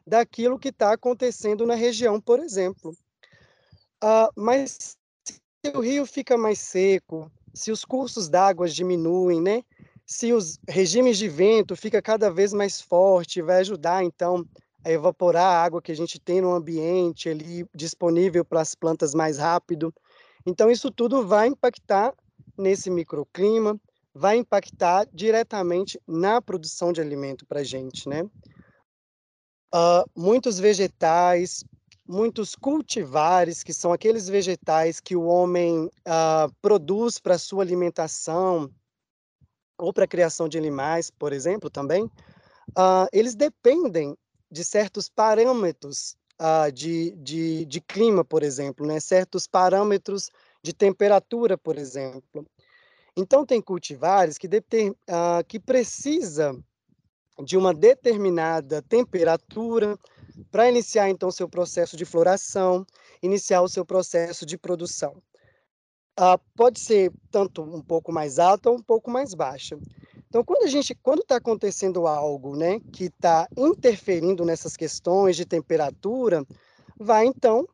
daquilo 0.06 0.58
que 0.58 0.68
está 0.68 0.92
acontecendo 0.92 1.64
na 1.66 1.74
região, 1.74 2.20
por 2.20 2.40
exemplo. 2.40 2.90
Uh, 4.02 4.28
mas 4.36 4.96
se 5.64 5.72
o 5.74 5.80
rio 5.80 6.04
fica 6.04 6.36
mais 6.36 6.58
seco, 6.58 7.30
se 7.54 7.70
os 7.70 7.84
cursos 7.84 8.28
d'água 8.28 8.68
diminuem, 8.68 9.40
né? 9.40 9.62
Se 10.04 10.32
os 10.32 10.58
regimes 10.68 11.16
de 11.16 11.28
vento 11.28 11.74
fica 11.74 12.02
cada 12.02 12.30
vez 12.30 12.52
mais 12.52 12.80
forte, 12.80 13.40
vai 13.40 13.60
ajudar 13.60 14.04
então 14.04 14.44
a 14.84 14.90
evaporar 14.90 15.46
a 15.46 15.64
água 15.64 15.80
que 15.80 15.90
a 15.90 15.96
gente 15.96 16.20
tem 16.20 16.42
no 16.42 16.52
ambiente 16.52 17.30
ali 17.30 17.66
disponível 17.74 18.44
para 18.44 18.60
as 18.60 18.74
plantas 18.74 19.14
mais 19.14 19.38
rápido. 19.38 19.94
Então 20.44 20.70
isso 20.70 20.90
tudo 20.90 21.26
vai 21.26 21.46
impactar 21.46 22.12
nesse 22.56 22.90
microclima, 22.90 23.80
vai 24.14 24.36
impactar 24.36 25.08
diretamente 25.12 26.00
na 26.06 26.40
produção 26.40 26.92
de 26.92 27.00
alimento 27.00 27.44
para 27.46 27.60
a 27.60 27.64
gente, 27.64 28.08
né? 28.08 28.22
Uh, 29.74 30.08
muitos 30.14 30.58
vegetais, 30.58 31.64
muitos 32.06 32.54
cultivares, 32.54 33.62
que 33.62 33.72
são 33.72 33.92
aqueles 33.92 34.28
vegetais 34.28 35.00
que 35.00 35.16
o 35.16 35.24
homem 35.24 35.86
uh, 35.86 36.54
produz 36.62 37.18
para 37.18 37.38
sua 37.38 37.64
alimentação 37.64 38.70
ou 39.78 39.92
para 39.92 40.04
a 40.04 40.08
criação 40.08 40.48
de 40.48 40.56
animais, 40.56 41.10
por 41.10 41.32
exemplo, 41.32 41.68
também, 41.68 42.04
uh, 42.04 43.08
eles 43.12 43.34
dependem 43.34 44.16
de 44.50 44.64
certos 44.64 45.08
parâmetros 45.08 46.16
uh, 46.40 46.70
de, 46.70 47.10
de, 47.16 47.64
de 47.64 47.80
clima, 47.80 48.24
por 48.24 48.42
exemplo, 48.42 48.86
né? 48.86 49.00
certos 49.00 49.46
parâmetros 49.46 50.30
de 50.64 50.72
temperatura, 50.72 51.58
por 51.58 51.76
exemplo. 51.76 52.44
Então, 53.14 53.44
tem 53.44 53.60
cultivares 53.60 54.38
que, 54.38 54.48
que 55.46 55.60
precisa 55.60 56.58
de 57.44 57.56
uma 57.56 57.74
determinada 57.74 58.80
temperatura, 58.80 59.98
para 60.50 60.68
iniciar 60.68 61.08
então 61.08 61.30
seu 61.30 61.48
processo 61.48 61.96
de 61.96 62.04
floração, 62.04 62.84
iniciar 63.22 63.62
o 63.62 63.68
seu 63.68 63.84
processo 63.84 64.44
de 64.46 64.56
produção. 64.56 65.22
Ah, 66.16 66.38
pode 66.56 66.80
ser 66.80 67.12
tanto 67.30 67.62
um 67.62 67.82
pouco 67.82 68.12
mais 68.12 68.38
alta 68.38 68.70
ou 68.70 68.76
um 68.76 68.82
pouco 68.82 69.10
mais 69.10 69.34
baixa. 69.34 69.76
Então, 70.28 70.44
quando 70.44 70.64
a 70.64 70.68
gente, 70.68 70.94
quando 70.94 71.20
está 71.20 71.36
acontecendo 71.36 72.06
algo, 72.06 72.56
né, 72.56 72.80
que 72.92 73.04
está 73.04 73.48
interferindo 73.56 74.44
nessas 74.44 74.76
questões 74.76 75.36
de 75.36 75.44
temperatura, 75.44 76.44
vai 76.98 77.26
então 77.26 77.68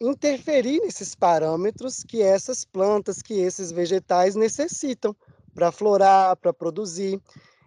interferir 0.00 0.80
nesses 0.80 1.14
parâmetros 1.14 2.04
que 2.04 2.22
essas 2.22 2.64
plantas, 2.64 3.20
que 3.22 3.34
esses 3.34 3.72
vegetais 3.72 4.34
necessitam 4.34 5.14
para 5.54 5.72
florar, 5.72 6.36
para 6.36 6.52
produzir. 6.52 7.20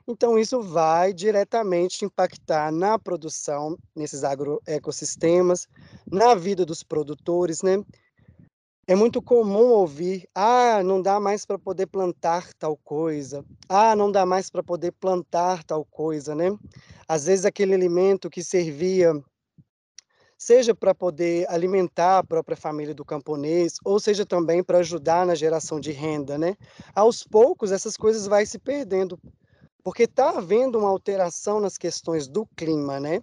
Então, 0.08 0.40
isso 0.40 0.62
vai 0.62 1.12
diretamente 1.12 2.06
impactar 2.06 2.72
na 2.72 2.98
produção, 2.98 3.78
nesses 3.94 4.24
agroecossistemas, 4.24 5.68
na 6.10 6.34
vida 6.34 6.66
dos 6.66 6.82
produtores, 6.82 7.62
né? 7.62 7.84
É 8.88 8.96
muito 8.96 9.22
comum 9.22 9.68
ouvir: 9.72 10.26
ah, 10.34 10.82
não 10.82 11.02
dá 11.02 11.20
mais 11.20 11.46
para 11.46 11.60
poder 11.60 11.88
plantar 11.88 12.54
tal 12.54 12.78
coisa, 12.78 13.44
ah, 13.68 13.94
não 13.98 14.10
dá 14.10 14.26
mais 14.26 14.50
para 14.50 14.64
poder 14.64 14.94
plantar 14.94 15.62
tal 15.66 15.84
coisa, 15.84 16.34
né? 16.34 16.58
Às 17.06 17.26
vezes, 17.26 17.44
aquele 17.44 17.74
alimento 17.74 18.30
que 18.30 18.42
servia, 18.42 19.14
seja 20.38 20.76
para 20.76 20.94
poder 20.94 21.50
alimentar 21.50 22.20
a 22.20 22.24
própria 22.24 22.56
família 22.56 22.94
do 22.94 23.04
camponês, 23.04 23.76
ou 23.84 24.00
seja 24.00 24.26
também 24.26 24.64
para 24.64 24.80
ajudar 24.80 25.26
na 25.26 25.36
geração 25.36 25.80
de 25.80 25.92
renda, 25.92 26.38
né? 26.38 26.56
Aos 26.94 27.24
poucos, 27.24 27.72
essas 27.72 27.98
coisas 27.98 28.28
vão 28.28 28.46
se 28.46 28.60
perdendo 28.60 29.20
porque 29.84 30.04
está 30.04 30.32
havendo 30.32 30.78
uma 30.78 30.90
alteração 30.90 31.62
nas 31.62 31.78
questões 31.78 32.28
do 32.28 32.46
clima, 32.58 33.00
né? 33.00 33.22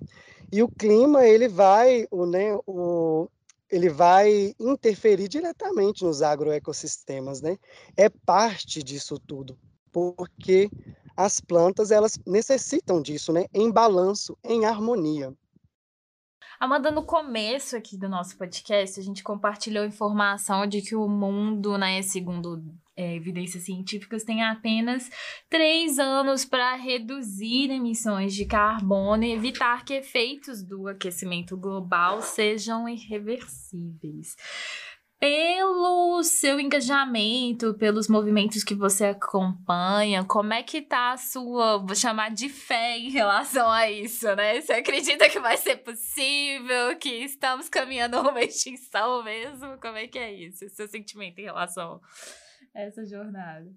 E 0.50 0.62
o 0.62 0.68
clima 0.68 1.26
ele 1.26 1.46
vai, 1.46 2.06
o, 2.10 2.24
né, 2.24 2.56
o, 2.66 3.28
ele 3.70 3.90
vai 3.90 4.54
interferir 4.58 5.28
diretamente 5.28 6.02
nos 6.02 6.22
agroecossistemas, 6.22 7.42
né? 7.42 7.58
É 7.96 8.08
parte 8.08 8.82
disso 8.82 9.18
tudo, 9.18 9.58
porque 9.92 10.70
as 11.14 11.38
plantas 11.38 11.90
elas 11.90 12.18
necessitam 12.26 13.02
disso, 13.02 13.30
né? 13.30 13.44
Em 13.52 13.70
balanço, 13.70 14.34
em 14.42 14.64
harmonia. 14.64 15.34
Amanda, 16.58 16.90
no 16.90 17.02
começo 17.02 17.76
aqui 17.76 17.98
do 17.98 18.08
nosso 18.08 18.36
podcast, 18.38 18.98
a 19.00 19.02
gente 19.02 19.22
compartilhou 19.22 19.84
informação 19.84 20.66
de 20.66 20.80
que 20.80 20.94
o 20.94 21.08
mundo, 21.08 21.76
né, 21.76 22.00
segundo 22.02 22.62
é, 22.96 23.16
evidências 23.16 23.64
científicas, 23.64 24.22
tem 24.22 24.42
apenas 24.42 25.10
três 25.50 25.98
anos 25.98 26.44
para 26.44 26.76
reduzir 26.76 27.70
emissões 27.70 28.32
de 28.34 28.44
carbono 28.46 29.24
e 29.24 29.32
evitar 29.32 29.84
que 29.84 29.94
efeitos 29.94 30.62
do 30.62 30.86
aquecimento 30.86 31.56
global 31.56 32.22
sejam 32.22 32.88
irreversíveis. 32.88 34.36
Pelo 35.24 36.22
seu 36.22 36.60
engajamento, 36.60 37.72
pelos 37.78 38.08
movimentos 38.08 38.62
que 38.62 38.74
você 38.74 39.06
acompanha, 39.06 40.22
como 40.22 40.52
é 40.52 40.62
que 40.62 40.82
tá 40.82 41.12
a 41.12 41.16
sua, 41.16 41.78
vou 41.78 41.96
chamar 41.96 42.30
de 42.30 42.50
fé 42.50 42.98
em 42.98 43.08
relação 43.08 43.70
a 43.70 43.90
isso, 43.90 44.26
né? 44.36 44.60
Você 44.60 44.74
acredita 44.74 45.26
que 45.30 45.40
vai 45.40 45.56
ser 45.56 45.76
possível, 45.76 46.98
que 47.00 47.08
estamos 47.08 47.70
caminhando 47.70 48.20
uma 48.20 48.42
extinção 48.42 49.24
mesmo? 49.24 49.78
Como 49.78 49.96
é 49.96 50.06
que 50.06 50.18
é 50.18 50.30
isso? 50.30 50.68
Seu 50.68 50.86
sentimento 50.86 51.38
em 51.38 51.44
relação 51.44 52.02
a 52.74 52.82
essa 52.82 53.02
jornada? 53.06 53.72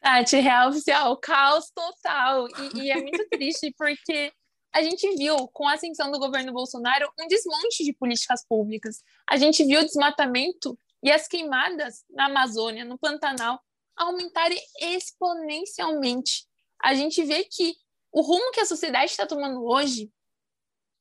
Tati, 0.00 0.38
real 0.38 0.70
oficial, 0.70 1.16
caos 1.18 1.70
total. 1.70 2.48
E, 2.48 2.80
e 2.80 2.90
é 2.90 3.00
muito 3.00 3.28
triste 3.28 3.72
porque 3.78 4.32
a 4.72 4.82
gente 4.82 5.08
viu, 5.16 5.48
com 5.48 5.66
a 5.66 5.74
ascensão 5.74 6.10
do 6.10 6.18
governo 6.18 6.52
Bolsonaro, 6.52 7.10
um 7.18 7.26
desmonte 7.26 7.84
de 7.84 7.92
políticas 7.92 8.44
públicas. 8.46 9.02
A 9.28 9.36
gente 9.36 9.64
viu 9.64 9.80
o 9.80 9.84
desmatamento 9.84 10.78
e 11.02 11.10
as 11.10 11.26
queimadas 11.26 12.04
na 12.10 12.26
Amazônia, 12.26 12.84
no 12.84 12.98
Pantanal, 12.98 13.60
aumentarem 13.96 14.60
exponencialmente. 14.80 16.46
A 16.82 16.94
gente 16.94 17.22
vê 17.24 17.44
que 17.44 17.74
o 18.12 18.20
rumo 18.20 18.52
que 18.52 18.60
a 18.60 18.66
sociedade 18.66 19.10
está 19.10 19.26
tomando 19.26 19.64
hoje, 19.64 20.10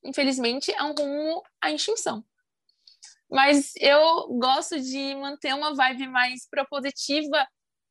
infelizmente, 0.03 0.71
é 0.71 0.83
um 0.83 0.93
rumo 0.93 1.43
à 1.61 1.71
extinção. 1.71 2.23
Mas 3.29 3.73
eu 3.77 4.27
gosto 4.37 4.79
de 4.79 5.15
manter 5.15 5.53
uma 5.53 5.73
vibe 5.73 6.07
mais 6.07 6.47
propositiva 6.49 7.45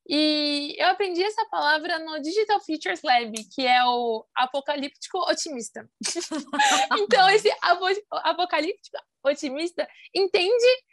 e 0.06 0.74
eu 0.78 0.88
aprendi 0.88 1.22
essa 1.22 1.46
palavra 1.46 1.98
no 1.98 2.20
Digital 2.20 2.60
Features 2.60 3.00
Lab, 3.02 3.32
que 3.54 3.66
é 3.66 3.84
o 3.84 4.24
apocalíptico 4.34 5.18
otimista. 5.30 5.88
então, 6.98 7.28
esse 7.30 7.50
apocalíptico 8.10 8.98
otimista 9.24 9.88
entende 10.14 10.84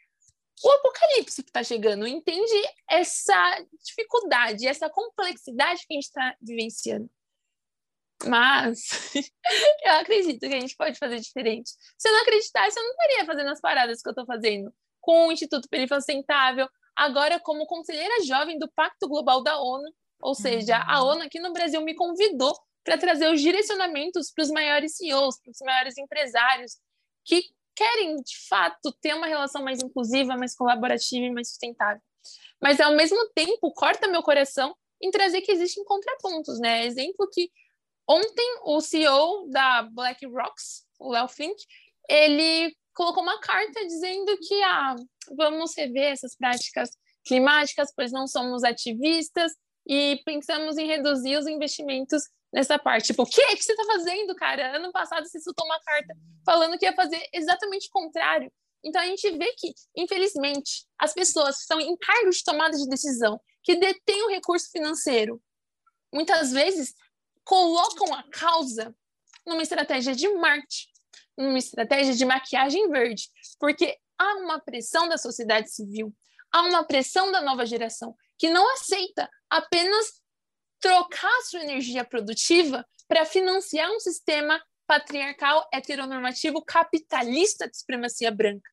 o 0.63 0.71
apocalipse 0.71 1.43
que 1.43 1.49
está 1.49 1.63
chegando, 1.63 2.07
entende 2.07 2.53
essa 2.89 3.65
dificuldade, 3.83 4.67
essa 4.67 4.89
complexidade 4.89 5.85
que 5.87 5.93
a 5.93 5.95
gente 5.95 6.05
está 6.05 6.35
vivenciando. 6.41 7.09
Mas 8.27 9.11
eu 9.83 9.93
acredito 9.93 10.39
que 10.39 10.55
a 10.55 10.59
gente 10.59 10.75
pode 10.75 10.97
fazer 10.97 11.19
diferente. 11.19 11.71
Se 11.97 12.07
eu 12.07 12.13
não 12.13 12.21
acreditasse, 12.21 12.77
eu 12.77 12.83
não 12.83 12.91
estaria 12.91 13.25
fazendo 13.25 13.49
as 13.49 13.59
paradas 13.59 14.01
que 14.01 14.07
eu 14.07 14.11
estou 14.11 14.25
fazendo 14.25 14.73
com 15.01 15.27
o 15.27 15.31
Instituto 15.31 15.67
Perifa 15.67 15.95
Sustentável, 15.95 16.69
agora 16.95 17.39
como 17.39 17.65
conselheira 17.65 18.23
jovem 18.23 18.57
do 18.59 18.69
Pacto 18.71 19.07
Global 19.07 19.43
da 19.43 19.59
ONU, 19.59 19.91
ou 20.21 20.35
seja, 20.35 20.77
a 20.77 21.01
uhum. 21.01 21.09
ONU 21.09 21.21
aqui 21.23 21.39
no 21.39 21.53
Brasil 21.53 21.81
me 21.81 21.95
convidou 21.95 22.53
para 22.83 22.97
trazer 22.97 23.31
os 23.31 23.41
direcionamentos 23.41 24.31
para 24.31 24.43
os 24.43 24.51
maiores 24.51 24.95
CEOs, 24.97 25.39
para 25.41 25.51
os 25.51 25.59
maiores 25.61 25.97
empresários 25.97 26.77
que 27.23 27.43
querem, 27.75 28.15
de 28.17 28.47
fato, 28.47 28.91
ter 29.01 29.13
uma 29.13 29.27
relação 29.27 29.63
mais 29.63 29.81
inclusiva, 29.81 30.37
mais 30.37 30.55
colaborativa 30.55 31.25
e 31.25 31.31
mais 31.31 31.49
sustentável. 31.49 32.01
Mas, 32.61 32.79
ao 32.79 32.91
mesmo 32.91 33.29
tempo, 33.33 33.71
corta 33.73 34.07
meu 34.07 34.21
coração 34.21 34.75
em 35.01 35.09
trazer 35.09 35.41
que 35.41 35.51
existem 35.51 35.83
contrapontos, 35.83 36.59
né? 36.59 36.85
Exemplo 36.85 37.27
que 37.31 37.49
ontem 38.07 38.59
o 38.63 38.79
CEO 38.81 39.49
da 39.49 39.83
BlackRock, 39.83 40.53
o 40.99 41.11
Léo 41.11 41.27
Fink, 41.27 41.55
ele 42.07 42.75
colocou 42.93 43.23
uma 43.23 43.39
carta 43.39 43.85
dizendo 43.85 44.37
que 44.37 44.61
ah, 44.63 44.95
vamos 45.35 45.75
rever 45.75 46.11
essas 46.11 46.35
práticas 46.35 46.89
climáticas, 47.25 47.91
pois 47.95 48.11
não 48.11 48.27
somos 48.27 48.63
ativistas 48.63 49.51
e 49.87 50.21
pensamos 50.25 50.77
em 50.77 50.87
reduzir 50.87 51.37
os 51.37 51.47
investimentos 51.47 52.23
nessa 52.53 52.77
parte. 52.77 53.07
Tipo, 53.07 53.23
o 53.23 53.25
que, 53.25 53.55
que 53.55 53.63
você 53.63 53.71
está 53.71 53.85
fazendo, 53.85 54.35
cara? 54.35 54.75
Ano 54.75 54.91
passado 54.91 55.25
você 55.25 55.39
soltou 55.39 55.65
uma 55.65 55.79
carta 55.81 56.13
falando 56.45 56.77
que 56.77 56.85
ia 56.85 56.93
fazer 56.93 57.21
exatamente 57.33 57.87
o 57.87 57.91
contrário. 57.91 58.51
Então 58.83 59.01
a 59.01 59.05
gente 59.05 59.29
vê 59.37 59.53
que, 59.57 59.73
infelizmente, 59.95 60.85
as 60.99 61.13
pessoas 61.13 61.57
que 61.57 61.61
estão 61.61 61.79
em 61.79 61.95
cargos 61.97 62.37
de 62.37 62.43
tomada 62.43 62.75
de 62.75 62.89
decisão, 62.89 63.39
que 63.63 63.75
detêm 63.75 64.23
o 64.23 64.29
recurso 64.29 64.69
financeiro, 64.71 65.41
muitas 66.11 66.51
vezes 66.51 66.93
colocam 67.43 68.13
a 68.13 68.23
causa 68.23 68.95
numa 69.45 69.61
estratégia 69.61 70.15
de 70.15 70.27
marketing 70.29 70.90
uma 71.37 71.57
estratégia 71.57 72.13
de 72.13 72.25
maquiagem 72.25 72.89
verde, 72.89 73.29
porque 73.59 73.97
há 74.17 74.35
uma 74.35 74.59
pressão 74.59 75.07
da 75.09 75.17
sociedade 75.17 75.71
civil, 75.71 76.13
há 76.51 76.61
uma 76.63 76.83
pressão 76.83 77.31
da 77.31 77.41
nova 77.41 77.65
geração 77.65 78.15
que 78.37 78.49
não 78.49 78.71
aceita 78.73 79.29
apenas 79.49 80.21
trocar 80.79 81.41
sua 81.43 81.61
energia 81.61 82.03
produtiva 82.03 82.85
para 83.07 83.25
financiar 83.25 83.89
um 83.91 83.99
sistema 83.99 84.61
patriarcal, 84.87 85.67
heteronormativo, 85.71 86.63
capitalista 86.65 87.69
de 87.69 87.77
supremacia 87.77 88.31
branca. 88.31 88.69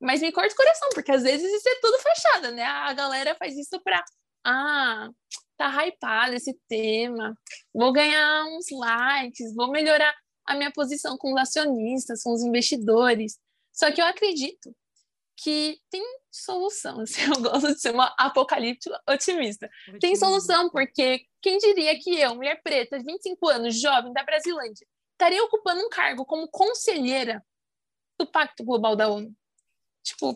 Mas 0.00 0.20
me 0.20 0.32
corta 0.32 0.54
o 0.54 0.56
coração, 0.56 0.88
porque 0.94 1.12
às 1.12 1.22
vezes 1.22 1.52
isso 1.52 1.68
é 1.68 1.80
tudo 1.80 1.98
fachada, 1.98 2.50
né? 2.50 2.64
A 2.64 2.92
galera 2.92 3.34
faz 3.34 3.56
isso 3.56 3.80
para 3.82 4.02
ah, 4.44 5.08
tá 5.56 5.86
hypado 5.86 6.34
esse 6.34 6.58
tema, 6.68 7.36
vou 7.72 7.92
ganhar 7.92 8.44
uns 8.46 8.66
likes, 8.70 9.54
vou 9.54 9.70
melhorar 9.70 10.12
a 10.46 10.54
minha 10.54 10.72
posição 10.72 11.16
com 11.16 11.32
os 11.32 11.40
acionistas, 11.40 12.22
com 12.22 12.32
os 12.32 12.42
investidores. 12.42 13.38
Só 13.72 13.90
que 13.90 14.00
eu 14.00 14.06
acredito 14.06 14.74
que 15.36 15.80
tem 15.90 16.02
solução. 16.30 17.00
Assim, 17.02 17.22
eu 17.22 17.40
gosto 17.40 17.74
de 17.74 17.80
ser 17.80 17.92
uma 17.92 18.14
apocalíptica 18.18 19.00
otimista. 19.08 19.70
Tem 20.00 20.14
solução, 20.16 20.70
porque 20.70 21.24
quem 21.40 21.58
diria 21.58 21.98
que 21.98 22.14
eu, 22.18 22.34
mulher 22.34 22.60
preta, 22.62 22.98
de 22.98 23.04
25 23.04 23.48
anos, 23.48 23.80
jovem, 23.80 24.12
da 24.12 24.22
Brasilândia, 24.22 24.86
estaria 25.12 25.42
ocupando 25.44 25.80
um 25.82 25.88
cargo 25.88 26.24
como 26.24 26.48
conselheira 26.48 27.44
do 28.18 28.26
Pacto 28.26 28.64
Global 28.64 28.94
da 28.94 29.08
ONU? 29.08 29.34
Tipo, 30.02 30.34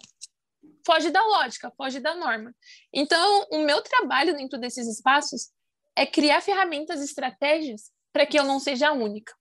foge 0.84 1.10
da 1.10 1.22
lógica, 1.22 1.72
foge 1.76 2.00
da 2.00 2.14
norma. 2.14 2.54
Então, 2.92 3.46
o 3.50 3.58
meu 3.58 3.82
trabalho 3.82 4.36
dentro 4.36 4.58
desses 4.58 4.86
espaços 4.86 5.50
é 5.94 6.06
criar 6.06 6.40
ferramentas 6.40 7.00
e 7.00 7.04
estratégias 7.04 7.90
para 8.12 8.26
que 8.26 8.38
eu 8.38 8.44
não 8.44 8.60
seja 8.60 8.88
a 8.88 8.92
única 8.92 9.32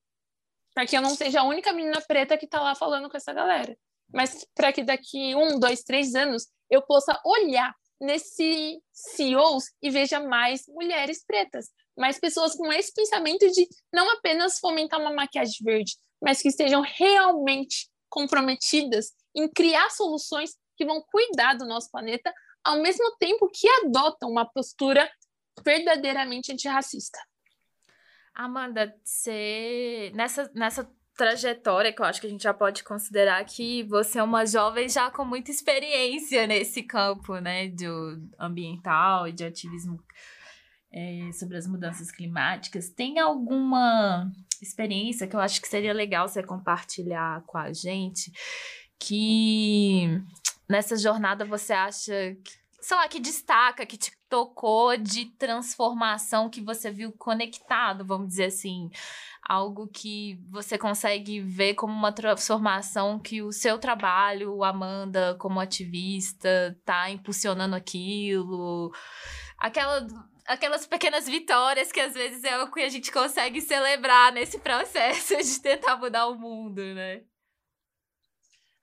para 0.76 0.86
que 0.86 0.96
eu 0.96 1.02
não 1.02 1.16
seja 1.16 1.40
a 1.40 1.46
única 1.46 1.72
menina 1.72 2.02
preta 2.02 2.38
que 2.38 2.46
está 2.46 2.62
lá 2.62 2.76
falando 2.76 3.10
com 3.10 3.16
essa 3.16 3.32
galera, 3.32 3.76
mas 4.14 4.46
para 4.54 4.74
que 4.74 4.84
daqui 4.84 5.34
um, 5.34 5.58
dois, 5.58 5.84
três 5.84 6.14
anos 6.14 6.48
eu 6.70 6.82
possa 6.82 7.20
olhar 7.26 7.74
nesse 8.00 8.82
CEOs 8.92 9.72
e 9.82 9.90
veja 9.90 10.20
mais 10.20 10.68
mulheres 10.68 11.24
pretas, 11.26 11.68
mais 11.98 12.20
pessoas 12.20 12.54
com 12.56 12.72
esse 12.74 12.94
pensamento 12.94 13.50
de 13.50 13.66
não 13.94 14.12
apenas 14.12 14.60
fomentar 14.60 15.00
uma 15.00 15.14
maquiagem 15.14 15.64
verde, 15.64 15.96
mas 16.22 16.42
que 16.42 16.50
estejam 16.50 16.82
realmente 16.82 17.90
comprometidas 18.10 19.14
em 19.34 19.48
criar 19.48 19.90
soluções 19.92 20.52
que 20.76 20.86
vão 20.86 21.02
cuidar 21.02 21.54
do 21.54 21.66
nosso 21.66 21.90
planeta, 21.90 22.34
ao 22.62 22.82
mesmo 22.82 23.16
tempo 23.18 23.50
que 23.50 23.68
adotam 23.68 24.30
uma 24.30 24.46
postura 24.46 25.10
verdadeiramente 25.64 26.52
antirracista. 26.52 27.18
Amanda, 28.36 28.94
você 29.02 30.12
nessa, 30.14 30.52
nessa 30.54 30.90
trajetória 31.16 31.94
que 31.94 32.02
eu 32.02 32.06
acho 32.06 32.20
que 32.20 32.28
a 32.28 32.30
gente 32.30 32.44
já 32.44 32.54
pode 32.54 32.84
considerar 32.84 33.44
que 33.46 33.84
você 33.84 34.20
é 34.20 34.24
uma 34.24 34.46
jovem 34.46 34.90
já 34.90 35.10
com 35.10 35.24
muita 35.24 35.50
experiência 35.50 36.46
nesse 36.46 36.84
campo, 36.84 37.38
né, 37.38 37.70
do 37.70 38.22
ambiental 38.38 39.28
e 39.28 39.32
de 39.32 39.46
ativismo 39.46 40.04
é, 40.92 41.32
sobre 41.32 41.56
as 41.56 41.66
mudanças 41.66 42.12
climáticas. 42.12 42.90
Tem 42.90 43.20
alguma 43.20 44.30
experiência 44.62 45.28
que 45.28 45.36
eu 45.36 45.40
acho 45.40 45.62
que 45.62 45.68
seria 45.68 45.94
legal 45.94 46.28
você 46.28 46.44
compartilhar 46.44 47.42
com 47.46 47.58
a 47.58 47.72
gente 47.72 48.32
que 49.00 50.22
nessa 50.70 50.98
jornada 50.98 51.46
você 51.46 51.72
acha 51.72 52.36
que 52.44 52.66
sei 52.86 52.98
lá, 52.98 53.08
que 53.08 53.20
destaca, 53.20 53.84
que 53.84 53.98
te 53.98 54.12
tocou 54.36 54.98
de 54.98 55.28
transformação 55.28 56.50
que 56.50 56.60
você 56.60 56.92
viu 56.92 57.10
conectado, 57.14 58.04
vamos 58.04 58.28
dizer 58.28 58.48
assim? 58.48 58.92
Algo 59.42 59.88
que 59.88 60.38
você 60.50 60.78
consegue 60.78 61.40
ver 61.40 61.76
como 61.76 61.94
uma 61.94 62.12
transformação 62.12 63.18
que 63.18 63.42
o 63.42 63.54
seu 63.54 63.80
trabalho, 63.80 64.62
Amanda, 64.62 65.38
como 65.40 65.62
ativista, 65.62 66.78
tá 66.84 67.10
impulsionando 67.10 67.78
aquilo. 67.78 68.92
Aquela 69.58 70.06
aquelas 70.46 70.86
pequenas 70.86 71.26
vitórias 71.28 71.90
que 71.90 72.02
às 72.02 72.14
vezes 72.14 72.44
é 72.44 72.62
o 72.62 72.70
que 72.70 72.82
a 72.82 72.90
gente 72.90 73.14
consegue 73.14 73.62
celebrar 73.62 74.34
nesse 74.34 74.60
processo 74.60 75.38
de 75.42 75.62
tentar 75.62 75.96
mudar 75.96 76.28
o 76.28 76.38
mundo, 76.38 76.82
né? 76.82 77.22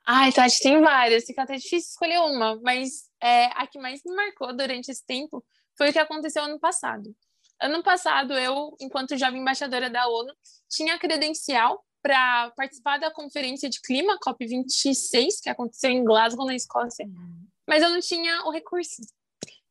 Ai, 0.05 0.33
Tati, 0.33 0.61
tem 0.61 0.81
várias, 0.81 1.25
fica 1.25 1.43
até 1.43 1.55
difícil 1.57 1.91
escolher 1.91 2.19
uma, 2.19 2.61
mas 2.61 3.09
é, 3.23 3.47
a 3.55 3.67
que 3.67 3.79
mais 3.79 4.01
me 4.05 4.15
marcou 4.15 4.53
durante 4.57 4.91
esse 4.91 5.05
tempo 5.07 5.45
foi 5.77 5.91
o 5.91 5.93
que 5.93 5.99
aconteceu 5.99 6.43
ano 6.43 6.59
passado. 6.59 7.15
Ano 7.61 7.83
passado, 7.83 8.33
eu, 8.33 8.77
enquanto 8.81 9.17
jovem 9.17 9.41
embaixadora 9.41 9.89
da 9.89 10.09
ONU, 10.09 10.33
tinha 10.69 10.99
credencial 10.99 11.85
para 12.03 12.51
participar 12.57 12.99
da 12.99 13.13
conferência 13.13 13.71
de 13.71 13.81
clima, 13.81 14.19
COP26, 14.19 15.41
que 15.41 15.49
aconteceu 15.49 15.91
em 15.91 16.05
Glasgow, 16.05 16.47
na 16.47 16.57
Escócia, 16.57 17.07
mas 17.69 17.83
eu 17.83 17.91
não 17.91 18.01
tinha 18.01 18.43
o 18.45 18.51
recurso. 18.51 19.03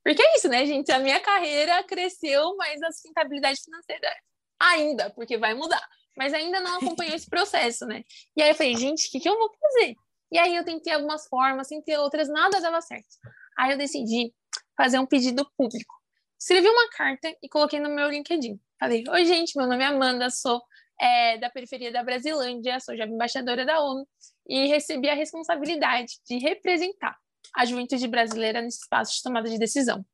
Porque 0.04 0.22
é 0.22 0.38
isso, 0.38 0.48
né, 0.48 0.66
gente? 0.66 0.92
A 0.92 1.00
minha 1.00 1.20
carreira 1.20 1.84
cresceu, 1.84 2.56
mas 2.56 2.82
a 2.82 2.92
sustentabilidade 2.92 3.62
financeira 3.62 4.10
ainda, 4.58 5.10
porque 5.10 5.38
vai 5.38 5.54
mudar. 5.54 5.86
Mas 6.18 6.34
ainda 6.34 6.60
não 6.62 6.78
acompanhou 6.78 7.16
esse 7.16 7.30
processo, 7.30 7.86
né? 7.86 8.04
E 8.36 8.42
aí 8.42 8.50
eu 8.50 8.56
falei, 8.56 8.76
gente, 8.76 9.08
o 9.08 9.12
que, 9.12 9.20
que 9.20 9.30
eu 9.30 9.38
vou 9.38 9.52
fazer? 9.60 9.96
E 10.32 10.40
aí 10.40 10.56
eu 10.56 10.64
tentei 10.64 10.94
algumas 10.94 11.28
formas, 11.28 11.68
tentei 11.68 11.98
outras, 11.98 12.30
nada 12.30 12.60
dava 12.62 12.82
certo. 12.82 13.18
Aí 13.58 13.72
eu 13.72 13.78
decidi 13.78 14.34
fazer 14.78 14.98
um 15.00 15.06
pedido 15.06 15.46
público. 15.58 15.94
Escrevi 16.40 16.68
uma 16.68 16.90
carta 16.90 17.32
e 17.44 17.50
coloquei 17.50 17.80
no 17.80 17.90
meu 17.90 18.10
LinkedIn. 18.10 18.60
Falei: 18.80 19.04
Oi, 19.10 19.26
gente, 19.26 19.56
meu 19.58 19.68
nome 19.68 19.84
é 19.84 19.88
Amanda, 19.88 20.30
sou 20.30 20.62
é, 21.00 21.38
da 21.38 21.50
periferia 21.50 21.92
da 21.92 22.04
Brasilândia, 22.04 22.80
sou 22.80 22.96
já 22.96 23.06
embaixadora 23.06 23.66
da 23.66 23.80
ONU 23.82 24.08
e 24.48 24.68
recebi 24.68 25.10
a 25.10 25.14
responsabilidade 25.14 26.14
de 26.28 26.38
representar 26.38 27.16
a 27.56 27.66
juventude 27.66 28.08
brasileira 28.08 28.62
nesse 28.62 28.80
espaço 28.80 29.16
de 29.16 29.24
tomada 29.24 29.50
de 29.50 29.58
decisão. 29.60 30.06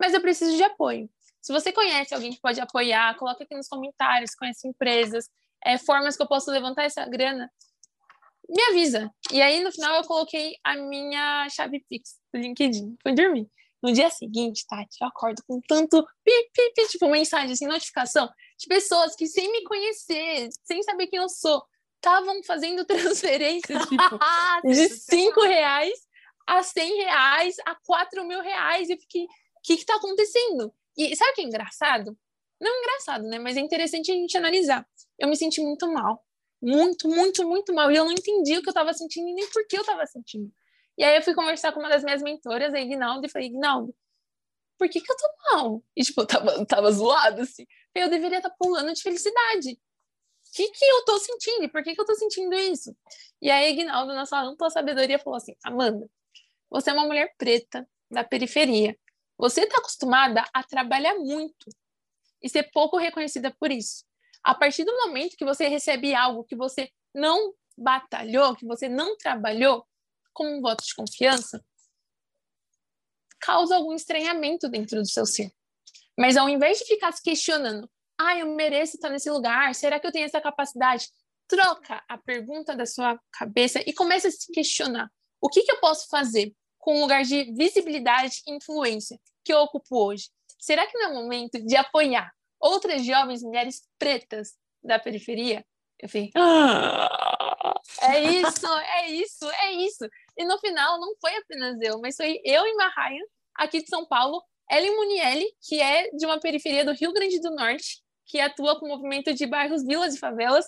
Mas 0.00 0.14
eu 0.14 0.20
preciso 0.20 0.56
de 0.56 0.62
apoio. 0.62 1.08
Se 1.40 1.52
você 1.52 1.72
conhece 1.72 2.14
alguém 2.14 2.32
que 2.32 2.40
pode 2.40 2.60
apoiar, 2.60 3.16
coloca 3.16 3.44
aqui 3.44 3.54
nos 3.54 3.68
comentários, 3.68 4.34
conhece 4.34 4.66
empresas, 4.66 5.28
é, 5.64 5.76
formas 5.78 6.16
que 6.16 6.22
eu 6.22 6.28
posso 6.28 6.50
levantar 6.50 6.84
essa 6.84 7.04
grana, 7.06 7.50
me 8.48 8.62
avisa. 8.70 9.10
E 9.32 9.42
aí, 9.42 9.62
no 9.62 9.70
final, 9.70 9.96
eu 9.96 10.04
coloquei 10.04 10.56
a 10.64 10.76
minha 10.76 11.48
chave 11.50 11.84
Pix 11.88 12.18
do 12.32 12.40
LinkedIn. 12.40 12.96
Fui 13.02 13.14
dormir. 13.14 13.48
No 13.82 13.92
dia 13.92 14.10
seguinte, 14.10 14.66
Tati, 14.66 14.96
eu 15.00 15.06
acordo 15.06 15.42
com 15.46 15.60
tanto 15.60 16.02
pi, 16.24 16.32
pi, 16.52 16.72
pi, 16.74 16.88
tipo, 16.88 17.08
mensagem, 17.08 17.52
assim, 17.52 17.66
notificação 17.66 18.28
de 18.58 18.66
pessoas 18.66 19.14
que, 19.14 19.26
sem 19.26 19.52
me 19.52 19.62
conhecer, 19.62 20.48
sem 20.64 20.82
saber 20.82 21.06
quem 21.06 21.20
eu 21.20 21.28
sou, 21.28 21.62
estavam 21.96 22.42
fazendo 22.42 22.84
transferências, 22.86 23.86
tipo, 23.86 24.18
de 24.64 24.88
5 24.88 25.40
reais 25.42 26.08
a 26.46 26.62
100 26.62 26.96
reais, 26.96 27.56
a 27.66 27.76
4 27.84 28.26
mil 28.26 28.40
reais. 28.40 28.88
Eu 28.88 28.98
fiquei, 28.98 29.24
o 29.24 29.28
que 29.62 29.74
está 29.74 29.94
acontecendo? 29.96 30.72
E 30.96 31.14
sabe 31.14 31.30
o 31.30 31.34
que 31.34 31.42
é 31.42 31.44
engraçado? 31.44 32.18
Não 32.60 32.80
engraçado, 32.80 33.24
né? 33.24 33.38
Mas 33.38 33.56
é 33.56 33.60
interessante 33.60 34.10
a 34.10 34.14
gente 34.14 34.36
analisar. 34.36 34.84
Eu 35.18 35.28
me 35.28 35.36
senti 35.36 35.60
muito 35.60 35.86
mal. 35.92 36.24
Muito, 36.60 37.08
muito, 37.08 37.46
muito 37.46 37.72
mal. 37.74 37.90
E 37.90 37.96
eu 37.96 38.04
não 38.04 38.12
entendi 38.12 38.56
o 38.56 38.62
que 38.62 38.68
eu 38.68 38.72
estava 38.72 38.92
sentindo 38.92 39.28
e 39.28 39.34
nem 39.34 39.48
por 39.50 39.66
que 39.66 39.76
eu 39.76 39.82
estava 39.82 40.04
sentindo. 40.06 40.52
E 40.96 41.04
aí 41.04 41.16
eu 41.16 41.22
fui 41.22 41.34
conversar 41.34 41.72
com 41.72 41.80
uma 41.80 41.88
das 41.88 42.02
minhas 42.02 42.22
mentoras, 42.22 42.74
a 42.74 42.80
Ignaldo, 42.80 43.26
e 43.26 43.30
falei, 43.30 43.48
Ignaldo, 43.48 43.94
por 44.78 44.88
que 44.88 45.00
que 45.00 45.10
eu 45.10 45.16
tô 45.16 45.28
mal? 45.52 45.84
E, 45.96 46.02
tipo, 46.02 46.20
eu 46.20 46.26
tava, 46.26 46.66
tava 46.66 46.90
zoada, 46.90 47.42
assim. 47.42 47.66
Eu 47.94 48.10
deveria 48.10 48.38
estar 48.38 48.50
tá 48.50 48.56
pulando 48.58 48.92
de 48.92 49.02
felicidade. 49.02 49.72
O 49.72 50.52
que 50.54 50.70
que 50.70 50.84
eu 50.84 51.04
tô 51.04 51.18
sentindo? 51.18 51.64
E 51.64 51.68
por 51.68 51.82
que 51.82 51.94
que 51.94 52.00
eu 52.00 52.04
tô 52.04 52.14
sentindo 52.14 52.54
isso? 52.54 52.96
E 53.40 53.50
aí, 53.50 53.72
Ignaldo, 53.72 54.14
na 54.14 54.26
sua 54.26 54.42
ampla 54.42 54.70
sabedoria, 54.70 55.18
falou 55.18 55.36
assim, 55.36 55.54
Amanda, 55.64 56.08
você 56.70 56.90
é 56.90 56.92
uma 56.92 57.06
mulher 57.06 57.32
preta, 57.38 57.88
da 58.10 58.24
periferia. 58.24 58.98
Você 59.36 59.62
está 59.62 59.78
acostumada 59.78 60.44
a 60.52 60.62
trabalhar 60.62 61.14
muito 61.16 61.66
e 62.42 62.48
ser 62.48 62.70
pouco 62.72 62.96
reconhecida 62.96 63.54
por 63.58 63.70
isso. 63.70 64.04
A 64.48 64.54
partir 64.54 64.82
do 64.82 64.96
momento 64.96 65.36
que 65.36 65.44
você 65.44 65.68
recebe 65.68 66.14
algo 66.14 66.42
que 66.42 66.56
você 66.56 66.90
não 67.14 67.52
batalhou, 67.76 68.56
que 68.56 68.64
você 68.64 68.88
não 68.88 69.14
trabalhou, 69.14 69.86
como 70.32 70.48
um 70.48 70.62
voto 70.62 70.82
de 70.82 70.94
confiança, 70.94 71.62
causa 73.38 73.76
algum 73.76 73.92
estranhamento 73.92 74.66
dentro 74.66 75.02
do 75.02 75.06
seu 75.06 75.26
ser. 75.26 75.52
Mas 76.18 76.38
ao 76.38 76.48
invés 76.48 76.78
de 76.78 76.86
ficar 76.86 77.12
se 77.12 77.22
questionando, 77.22 77.90
ah, 78.18 78.38
eu 78.38 78.46
mereço 78.54 78.96
estar 78.96 79.10
nesse 79.10 79.30
lugar, 79.30 79.74
será 79.74 80.00
que 80.00 80.06
eu 80.06 80.12
tenho 80.12 80.24
essa 80.24 80.40
capacidade? 80.40 81.10
Troca 81.46 82.02
a 82.08 82.16
pergunta 82.16 82.74
da 82.74 82.86
sua 82.86 83.20
cabeça 83.30 83.82
e 83.86 83.92
comece 83.92 84.28
a 84.28 84.30
se 84.30 84.50
questionar. 84.50 85.12
O 85.42 85.50
que, 85.50 85.60
que 85.60 85.72
eu 85.72 85.78
posso 85.78 86.08
fazer 86.08 86.54
com 86.78 86.96
o 86.96 87.00
lugar 87.02 87.22
de 87.22 87.52
visibilidade 87.52 88.40
e 88.46 88.52
influência 88.54 89.20
que 89.44 89.52
eu 89.52 89.58
ocupo 89.58 90.06
hoje? 90.06 90.30
Será 90.58 90.86
que 90.86 90.96
não 90.96 91.10
é 91.10 91.12
o 91.12 91.22
momento 91.22 91.62
de 91.62 91.76
apoiar 91.76 92.32
outras 92.60 93.04
jovens 93.04 93.42
mulheres 93.42 93.82
pretas 93.98 94.54
da 94.82 94.98
periferia? 94.98 95.64
Eu 96.00 96.08
falei, 96.08 96.30
ah, 96.36 97.80
é 98.02 98.22
isso, 98.22 98.66
é 98.66 99.10
isso, 99.10 99.50
é 99.50 99.72
isso. 99.72 100.08
E 100.36 100.44
no 100.44 100.58
final 100.58 101.00
não 101.00 101.14
foi 101.20 101.36
apenas 101.36 101.76
eu, 101.80 102.00
mas 102.00 102.16
foi 102.16 102.40
eu 102.44 102.64
e 102.64 102.74
Marraia, 102.74 103.22
aqui 103.54 103.82
de 103.82 103.88
São 103.88 104.06
Paulo, 104.06 104.42
Ellen 104.70 104.94
Munielli, 104.94 105.46
que 105.66 105.80
é 105.80 106.10
de 106.10 106.24
uma 106.24 106.38
periferia 106.38 106.84
do 106.84 106.92
Rio 106.92 107.12
Grande 107.12 107.40
do 107.40 107.50
Norte, 107.50 108.02
que 108.26 108.38
atua 108.38 108.78
com 108.78 108.86
o 108.86 108.88
movimento 108.90 109.32
de 109.34 109.46
bairros, 109.46 109.82
vilas 109.82 110.14
e 110.14 110.18
favelas, 110.18 110.66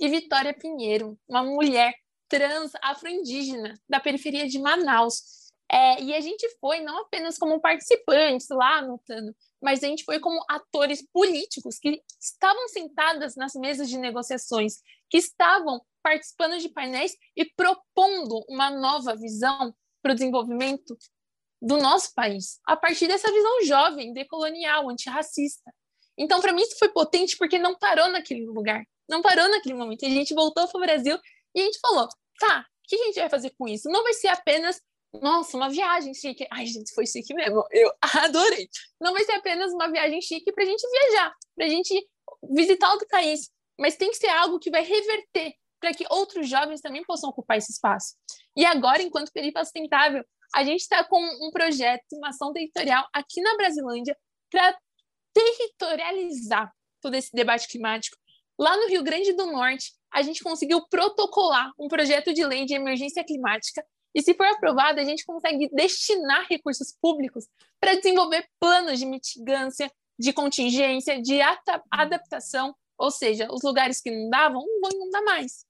e 0.00 0.08
Vitória 0.08 0.52
Pinheiro, 0.52 1.16
uma 1.28 1.44
mulher 1.44 1.94
trans 2.28 2.72
afro-indígena 2.82 3.74
da 3.88 4.00
periferia 4.00 4.48
de 4.48 4.58
Manaus. 4.58 5.41
É, 5.72 6.02
e 6.02 6.14
a 6.14 6.20
gente 6.20 6.46
foi 6.60 6.80
não 6.80 6.98
apenas 6.98 7.38
como 7.38 7.60
participantes 7.60 8.46
lá 8.50 8.78
anotando, 8.78 9.34
mas 9.60 9.82
a 9.82 9.86
gente 9.86 10.04
foi 10.04 10.20
como 10.20 10.44
atores 10.46 11.02
políticos 11.10 11.78
que 11.78 12.02
estavam 12.20 12.68
sentadas 12.68 13.36
nas 13.36 13.54
mesas 13.54 13.88
de 13.88 13.96
negociações, 13.96 14.82
que 15.08 15.16
estavam 15.16 15.80
participando 16.02 16.58
de 16.58 16.68
painéis 16.68 17.16
e 17.34 17.46
propondo 17.56 18.44
uma 18.48 18.70
nova 18.70 19.16
visão 19.16 19.74
para 20.02 20.12
o 20.12 20.14
desenvolvimento 20.14 20.96
do 21.62 21.78
nosso 21.78 22.12
país, 22.12 22.60
a 22.66 22.76
partir 22.76 23.06
dessa 23.06 23.30
visão 23.32 23.62
jovem, 23.62 24.12
decolonial, 24.12 24.90
antirracista. 24.90 25.72
Então, 26.18 26.40
para 26.40 26.52
mim, 26.52 26.60
isso 26.60 26.76
foi 26.78 26.88
potente 26.88 27.38
porque 27.38 27.58
não 27.58 27.78
parou 27.78 28.08
naquele 28.08 28.44
lugar, 28.44 28.84
não 29.08 29.22
parou 29.22 29.48
naquele 29.48 29.74
momento. 29.74 30.04
A 30.04 30.08
gente 30.08 30.34
voltou 30.34 30.66
para 30.68 30.78
o 30.78 30.82
Brasil 30.82 31.18
e 31.54 31.60
a 31.60 31.64
gente 31.64 31.78
falou: 31.80 32.08
tá, 32.38 32.60
o 32.60 32.88
que 32.88 32.96
a 32.96 33.04
gente 33.04 33.20
vai 33.20 33.30
fazer 33.30 33.50
com 33.56 33.68
isso? 33.68 33.88
Não 33.88 34.02
vai 34.02 34.12
ser 34.12 34.28
apenas, 34.28 34.82
nossa, 35.20 35.56
uma 35.56 35.68
viagem 35.68 36.14
chique. 36.14 36.46
Ai, 36.50 36.66
gente, 36.66 36.94
foi 36.94 37.06
chique 37.06 37.34
mesmo. 37.34 37.64
Eu 37.70 37.92
adorei. 38.24 38.68
Não 39.00 39.12
vai 39.12 39.24
ser 39.24 39.32
apenas 39.32 39.72
uma 39.72 39.90
viagem 39.90 40.20
chique 40.20 40.52
para 40.52 40.64
a 40.64 40.66
gente 40.66 40.88
viajar, 40.88 41.34
para 41.54 41.66
a 41.66 41.68
gente 41.68 42.08
visitar 42.50 42.90
outro 42.90 43.06
país, 43.08 43.50
mas 43.78 43.96
tem 43.96 44.10
que 44.10 44.16
ser 44.16 44.28
algo 44.28 44.58
que 44.58 44.70
vai 44.70 44.82
reverter 44.82 45.54
para 45.80 45.92
que 45.92 46.06
outros 46.10 46.48
jovens 46.48 46.80
também 46.80 47.02
possam 47.02 47.28
ocupar 47.28 47.58
esse 47.58 47.72
espaço. 47.72 48.14
E 48.56 48.64
agora, 48.64 49.02
enquanto 49.02 49.32
Perifa 49.32 49.64
Sustentável, 49.64 50.24
a 50.54 50.62
gente 50.62 50.80
está 50.80 51.02
com 51.02 51.20
um 51.20 51.50
projeto, 51.50 52.04
uma 52.12 52.28
ação 52.28 52.52
territorial 52.52 53.04
aqui 53.12 53.40
na 53.40 53.56
Brasilândia 53.56 54.16
para 54.48 54.78
territorializar 55.34 56.72
todo 57.00 57.14
esse 57.14 57.34
debate 57.34 57.66
climático. 57.66 58.16
Lá 58.58 58.76
no 58.76 58.88
Rio 58.88 59.02
Grande 59.02 59.32
do 59.32 59.46
Norte, 59.46 59.92
a 60.12 60.22
gente 60.22 60.44
conseguiu 60.44 60.86
protocolar 60.88 61.72
um 61.78 61.88
projeto 61.88 62.32
de 62.32 62.44
lei 62.44 62.64
de 62.64 62.74
emergência 62.74 63.24
climática 63.24 63.84
e, 64.14 64.22
se 64.22 64.34
for 64.34 64.46
aprovado, 64.46 65.00
a 65.00 65.04
gente 65.04 65.24
consegue 65.24 65.68
destinar 65.72 66.46
recursos 66.48 66.96
públicos 67.00 67.46
para 67.80 67.94
desenvolver 67.94 68.46
planos 68.60 68.98
de 68.98 69.06
mitigância, 69.06 69.90
de 70.18 70.32
contingência, 70.32 71.20
de 71.20 71.40
adaptação, 71.90 72.74
ou 72.98 73.10
seja, 73.10 73.48
os 73.50 73.62
lugares 73.62 74.00
que 74.00 74.10
não 74.10 74.30
davam, 74.30 74.64
não 74.64 74.80
vão 74.80 74.90
inundar 74.92 75.24
mais. 75.24 75.64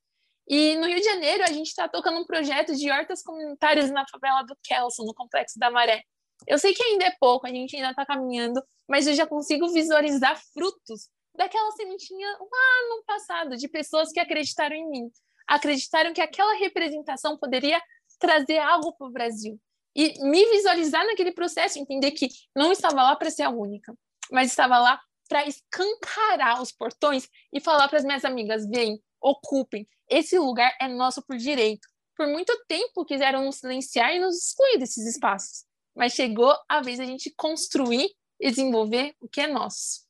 E 0.48 0.74
no 0.76 0.86
Rio 0.86 0.98
de 0.98 1.04
Janeiro, 1.04 1.44
a 1.44 1.52
gente 1.52 1.68
está 1.68 1.88
tocando 1.88 2.18
um 2.18 2.26
projeto 2.26 2.74
de 2.74 2.90
hortas 2.90 3.22
comunitárias 3.22 3.90
na 3.90 4.04
favela 4.08 4.42
do 4.42 4.56
Kelson, 4.62 5.04
no 5.04 5.14
Complexo 5.14 5.58
da 5.58 5.70
Maré. 5.70 6.02
Eu 6.46 6.58
sei 6.58 6.74
que 6.74 6.82
ainda 6.82 7.04
é 7.04 7.16
pouco, 7.20 7.46
a 7.46 7.50
gente 7.50 7.76
ainda 7.76 7.90
está 7.90 8.04
caminhando, 8.04 8.60
mas 8.88 9.06
eu 9.06 9.14
já 9.14 9.26
consigo 9.26 9.68
visualizar 9.72 10.40
frutos 10.52 11.08
daquela 11.34 11.70
sementinha 11.72 12.28
lá 12.28 12.88
no 12.88 13.04
passado, 13.04 13.56
de 13.56 13.68
pessoas 13.68 14.10
que 14.10 14.20
acreditaram 14.20 14.74
em 14.74 14.90
mim, 14.90 15.10
acreditaram 15.46 16.12
que 16.12 16.20
aquela 16.20 16.54
representação 16.54 17.38
poderia 17.38 17.80
trazer 18.22 18.58
algo 18.58 18.92
para 18.92 19.08
o 19.08 19.10
Brasil. 19.10 19.60
E 19.94 20.14
me 20.24 20.46
visualizar 20.46 21.04
naquele 21.04 21.32
processo, 21.32 21.78
entender 21.78 22.12
que 22.12 22.28
não 22.56 22.70
estava 22.72 23.02
lá 23.02 23.16
para 23.16 23.30
ser 23.30 23.42
a 23.42 23.50
única, 23.50 23.92
mas 24.30 24.48
estava 24.48 24.78
lá 24.78 24.98
para 25.28 25.46
escancarar 25.46 26.62
os 26.62 26.70
portões 26.70 27.28
e 27.52 27.60
falar 27.60 27.88
para 27.88 27.98
as 27.98 28.04
minhas 28.04 28.24
amigas: 28.24 28.66
vem, 28.68 29.02
ocupem. 29.20 29.86
Esse 30.08 30.38
lugar 30.38 30.74
é 30.80 30.86
nosso 30.86 31.20
por 31.22 31.36
direito. 31.36 31.86
Por 32.16 32.28
muito 32.28 32.56
tempo 32.68 33.04
quiseram 33.04 33.44
nos 33.44 33.56
silenciar 33.56 34.14
e 34.14 34.20
nos 34.20 34.36
excluir 34.36 34.78
desses 34.78 35.04
espaços. 35.06 35.64
Mas 35.94 36.12
chegou 36.12 36.54
a 36.68 36.80
vez 36.80 37.00
a 37.00 37.04
gente 37.04 37.32
construir 37.36 38.08
e 38.40 38.50
desenvolver 38.50 39.14
o 39.20 39.28
que 39.28 39.40
é 39.40 39.46
nosso. 39.46 40.01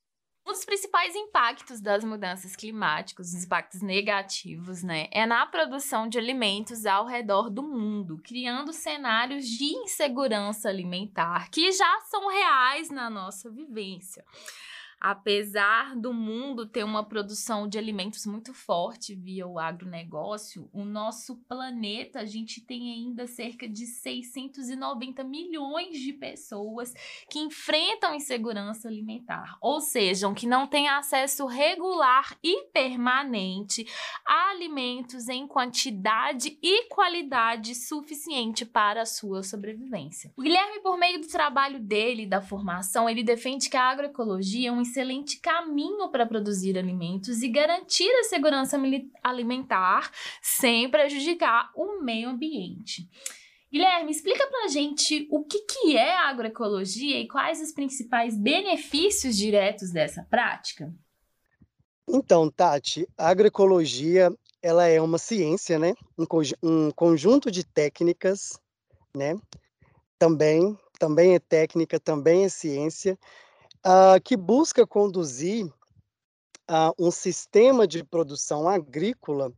Um 0.44 0.52
dos 0.52 0.64
principais 0.64 1.14
impactos 1.14 1.80
das 1.80 2.02
mudanças 2.02 2.56
climáticas, 2.56 3.32
os 3.32 3.44
impactos 3.44 3.80
negativos, 3.80 4.82
né, 4.82 5.06
é 5.12 5.24
na 5.24 5.46
produção 5.46 6.08
de 6.08 6.18
alimentos 6.18 6.84
ao 6.84 7.06
redor 7.06 7.48
do 7.48 7.62
mundo, 7.62 8.20
criando 8.24 8.72
cenários 8.72 9.46
de 9.46 9.64
insegurança 9.64 10.68
alimentar 10.68 11.48
que 11.50 11.70
já 11.70 12.00
são 12.00 12.28
reais 12.28 12.90
na 12.90 13.08
nossa 13.08 13.48
vivência 13.50 14.24
apesar 15.04 15.96
do 15.96 16.14
mundo 16.14 16.64
ter 16.64 16.84
uma 16.84 17.04
produção 17.04 17.66
de 17.66 17.76
alimentos 17.76 18.24
muito 18.24 18.54
forte 18.54 19.16
via 19.16 19.44
o 19.44 19.58
agronegócio, 19.58 20.70
o 20.72 20.84
nosso 20.84 21.38
planeta, 21.48 22.20
a 22.20 22.24
gente 22.24 22.60
tem 22.60 22.92
ainda 22.92 23.26
cerca 23.26 23.68
de 23.68 23.84
690 23.84 25.24
milhões 25.24 25.98
de 25.98 26.12
pessoas 26.12 26.94
que 27.28 27.40
enfrentam 27.40 28.14
insegurança 28.14 28.86
alimentar, 28.86 29.58
ou 29.60 29.80
seja, 29.80 30.32
que 30.34 30.46
não 30.46 30.68
têm 30.68 30.88
acesso 30.88 31.46
regular 31.46 32.38
e 32.40 32.66
permanente 32.66 33.84
a 34.24 34.50
alimentos 34.50 35.28
em 35.28 35.48
quantidade 35.48 36.56
e 36.62 36.84
qualidade 36.84 37.74
suficiente 37.74 38.64
para 38.64 39.02
a 39.02 39.06
sua 39.06 39.42
sobrevivência. 39.42 40.32
O 40.36 40.42
Guilherme, 40.42 40.80
por 40.80 40.96
meio 40.96 41.20
do 41.20 41.26
trabalho 41.26 41.80
dele, 41.80 42.24
da 42.24 42.40
formação, 42.40 43.10
ele 43.10 43.24
defende 43.24 43.68
que 43.68 43.76
a 43.76 43.90
agroecologia 43.90 44.68
é 44.68 44.72
um 44.72 44.91
excelente 44.92 45.40
caminho 45.40 46.08
para 46.10 46.26
produzir 46.26 46.78
alimentos 46.78 47.42
e 47.42 47.48
garantir 47.48 48.10
a 48.20 48.24
segurança 48.24 48.78
alimentar 49.22 50.10
sem 50.42 50.90
prejudicar 50.90 51.70
o 51.74 52.02
meio 52.02 52.28
ambiente. 52.28 53.08
Guilherme, 53.72 54.10
explica 54.10 54.46
para 54.48 54.66
a 54.66 54.68
gente 54.68 55.26
o 55.30 55.44
que, 55.44 55.60
que 55.60 55.96
é 55.96 56.14
agroecologia 56.18 57.18
e 57.18 57.26
quais 57.26 57.58
os 57.60 57.72
principais 57.72 58.36
benefícios 58.36 59.34
diretos 59.34 59.90
dessa 59.90 60.22
prática. 60.28 60.92
Então, 62.06 62.50
Tati, 62.50 63.08
a 63.16 63.28
agroecologia 63.28 64.30
ela 64.60 64.86
é 64.86 65.00
uma 65.00 65.16
ciência, 65.16 65.78
né? 65.78 65.94
Um, 66.18 66.26
um 66.62 66.90
conjunto 66.90 67.50
de 67.50 67.64
técnicas, 67.64 68.60
né? 69.16 69.36
Também, 70.18 70.78
também 70.98 71.34
é 71.34 71.38
técnica, 71.38 71.98
também 71.98 72.44
é 72.44 72.48
ciência, 72.50 73.18
uh, 73.86 74.20
que 74.22 74.36
busca 74.36 74.86
conduzir 74.86 75.66
uh, 75.66 76.94
um 76.98 77.10
sistema 77.10 77.86
de 77.86 78.04
produção 78.04 78.68
agrícola, 78.68 79.52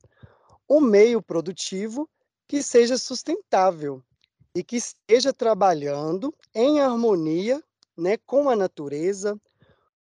um 0.69 0.81
meio 0.81 1.23
produtivo 1.23 2.09
que 2.47 2.63
seja 2.63 2.97
sustentável 2.99 4.03
e 4.55 4.63
que 4.63 4.77
esteja 4.77 5.33
trabalhando 5.33 6.35
em 6.55 6.81
harmonia 6.81 7.63
né, 7.97 8.17
com 8.27 8.49
a 8.49 8.57
natureza, 8.57 9.41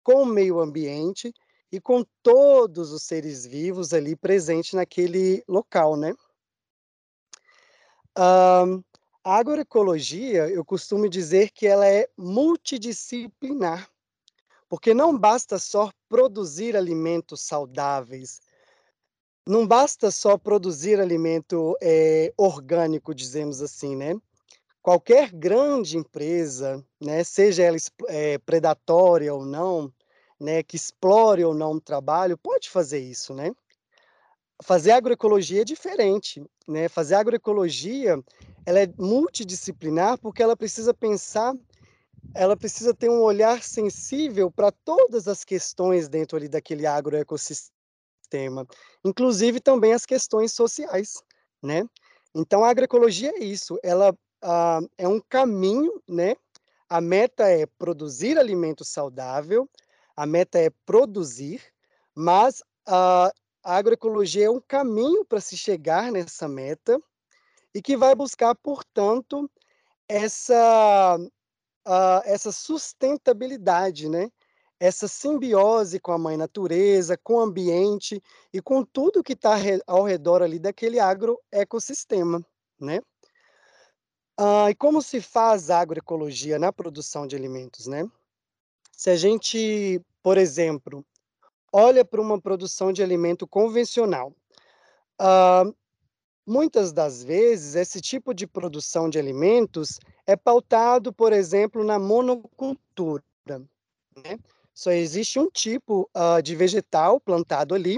com 0.02 0.22
o 0.22 0.26
meio 0.26 0.60
ambiente 0.60 1.32
e 1.72 1.80
com 1.80 2.04
todos 2.22 2.92
os 2.92 3.02
seres 3.02 3.44
vivos 3.44 3.92
ali 3.92 4.14
presentes 4.14 4.74
naquele 4.74 5.42
local, 5.48 5.96
né? 5.96 6.14
Uh, 8.16 8.84
a 9.24 9.38
agroecologia, 9.38 10.48
eu 10.50 10.64
costumo 10.64 11.08
dizer 11.08 11.50
que 11.50 11.66
ela 11.66 11.86
é 11.86 12.08
multidisciplinar, 12.16 13.90
porque 14.74 14.92
não 14.92 15.16
basta 15.16 15.56
só 15.56 15.88
produzir 16.08 16.76
alimentos 16.76 17.42
saudáveis, 17.42 18.40
não 19.46 19.64
basta 19.64 20.10
só 20.10 20.36
produzir 20.36 20.98
alimento 20.98 21.76
é, 21.80 22.34
orgânico, 22.36 23.14
dizemos 23.14 23.62
assim, 23.62 23.94
né? 23.94 24.16
Qualquer 24.82 25.30
grande 25.30 25.96
empresa, 25.96 26.84
né, 27.00 27.22
seja 27.22 27.62
ela 27.62 27.76
é, 28.08 28.36
predatória 28.38 29.32
ou 29.32 29.46
não, 29.46 29.92
né, 30.40 30.60
que 30.64 30.74
explore 30.74 31.44
ou 31.44 31.54
não 31.54 31.74
o 31.74 31.80
trabalho, 31.80 32.36
pode 32.36 32.68
fazer 32.68 32.98
isso, 32.98 33.32
né? 33.32 33.52
Fazer 34.60 34.90
agroecologia 34.90 35.60
é 35.60 35.64
diferente, 35.64 36.44
né? 36.66 36.88
Fazer 36.88 37.14
agroecologia, 37.14 38.20
ela 38.66 38.80
é 38.80 38.92
multidisciplinar 38.98 40.18
porque 40.18 40.42
ela 40.42 40.56
precisa 40.56 40.92
pensar, 40.92 41.54
ela 42.32 42.56
precisa 42.56 42.94
ter 42.94 43.08
um 43.08 43.22
olhar 43.22 43.62
sensível 43.62 44.50
para 44.50 44.70
todas 44.70 45.28
as 45.28 45.44
questões 45.44 46.08
dentro 46.08 46.36
ali 46.36 46.48
daquele 46.48 46.86
agroecossistema 46.86 47.74
sistema, 48.34 48.66
inclusive 49.04 49.60
também 49.60 49.92
as 49.92 50.04
questões 50.04 50.52
sociais, 50.52 51.22
né? 51.62 51.84
Então 52.34 52.64
a 52.64 52.70
agroecologia 52.70 53.30
é 53.30 53.44
isso, 53.44 53.78
ela 53.82 54.16
é 54.98 55.06
um 55.06 55.20
caminho, 55.20 56.02
né? 56.08 56.34
A 56.88 57.00
meta 57.00 57.48
é 57.48 57.66
produzir 57.78 58.38
alimento 58.38 58.84
saudável, 58.84 59.68
a 60.16 60.26
meta 60.26 60.58
é 60.58 60.70
produzir, 60.84 61.62
mas 62.14 62.62
a 62.86 63.32
agroecologia 63.62 64.46
é 64.46 64.50
um 64.50 64.60
caminho 64.60 65.24
para 65.24 65.40
se 65.40 65.56
chegar 65.56 66.12
nessa 66.12 66.48
meta 66.48 67.00
e 67.74 67.80
que 67.80 67.96
vai 67.96 68.14
buscar, 68.14 68.54
portanto, 68.54 69.50
essa, 70.08 71.16
uh, 71.86 72.22
essa 72.24 72.52
sustentabilidade, 72.52 74.08
né? 74.08 74.30
essa 74.78 75.08
simbiose 75.08 76.00
com 76.00 76.12
a 76.12 76.18
mãe 76.18 76.36
natureza, 76.36 77.16
com 77.16 77.34
o 77.34 77.40
ambiente 77.40 78.22
e 78.52 78.60
com 78.60 78.84
tudo 78.84 79.22
que 79.22 79.32
está 79.32 79.56
ao 79.86 80.02
redor 80.02 80.42
ali 80.42 80.58
daquele 80.58 80.98
agroecossistema, 80.98 82.44
né? 82.78 83.00
Ah, 84.36 84.68
e 84.70 84.74
como 84.74 85.00
se 85.00 85.20
faz 85.20 85.70
agroecologia 85.70 86.58
na 86.58 86.72
produção 86.72 87.26
de 87.26 87.36
alimentos, 87.36 87.86
né? 87.86 88.04
Se 88.92 89.10
a 89.10 89.16
gente, 89.16 90.00
por 90.22 90.36
exemplo, 90.36 91.04
olha 91.72 92.04
para 92.04 92.20
uma 92.20 92.40
produção 92.40 92.92
de 92.92 93.02
alimento 93.02 93.46
convencional, 93.46 94.34
ah, 95.18 95.64
muitas 96.46 96.92
das 96.92 97.22
vezes 97.22 97.74
esse 97.74 98.00
tipo 98.00 98.34
de 98.34 98.46
produção 98.46 99.08
de 99.08 99.18
alimentos 99.18 99.98
é 100.26 100.36
pautado, 100.36 101.12
por 101.12 101.32
exemplo, 101.32 101.84
na 101.84 101.98
monocultura, 101.98 103.22
né? 104.16 104.38
Só 104.72 104.90
existe 104.90 105.38
um 105.38 105.48
tipo 105.48 106.10
uh, 106.16 106.42
de 106.42 106.56
vegetal 106.56 107.20
plantado 107.20 107.74
ali, 107.74 107.96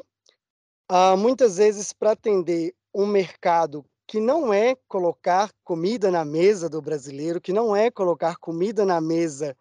uh, 0.91 1.17
muitas 1.17 1.57
vezes 1.57 1.93
para 1.93 2.13
atender 2.13 2.75
um 2.95 3.07
mercado 3.07 3.85
que 4.07 4.21
não 4.21 4.53
é 4.53 4.77
colocar 4.87 5.51
comida 5.65 6.11
na 6.11 6.25
mesa 6.25 6.69
do 6.69 6.81
brasileiro, 6.81 7.41
que 7.41 7.53
não 7.53 7.75
é 7.75 7.91
colocar 7.91 8.37
comida 8.37 8.85
na 8.85 9.01
mesa 9.01 9.57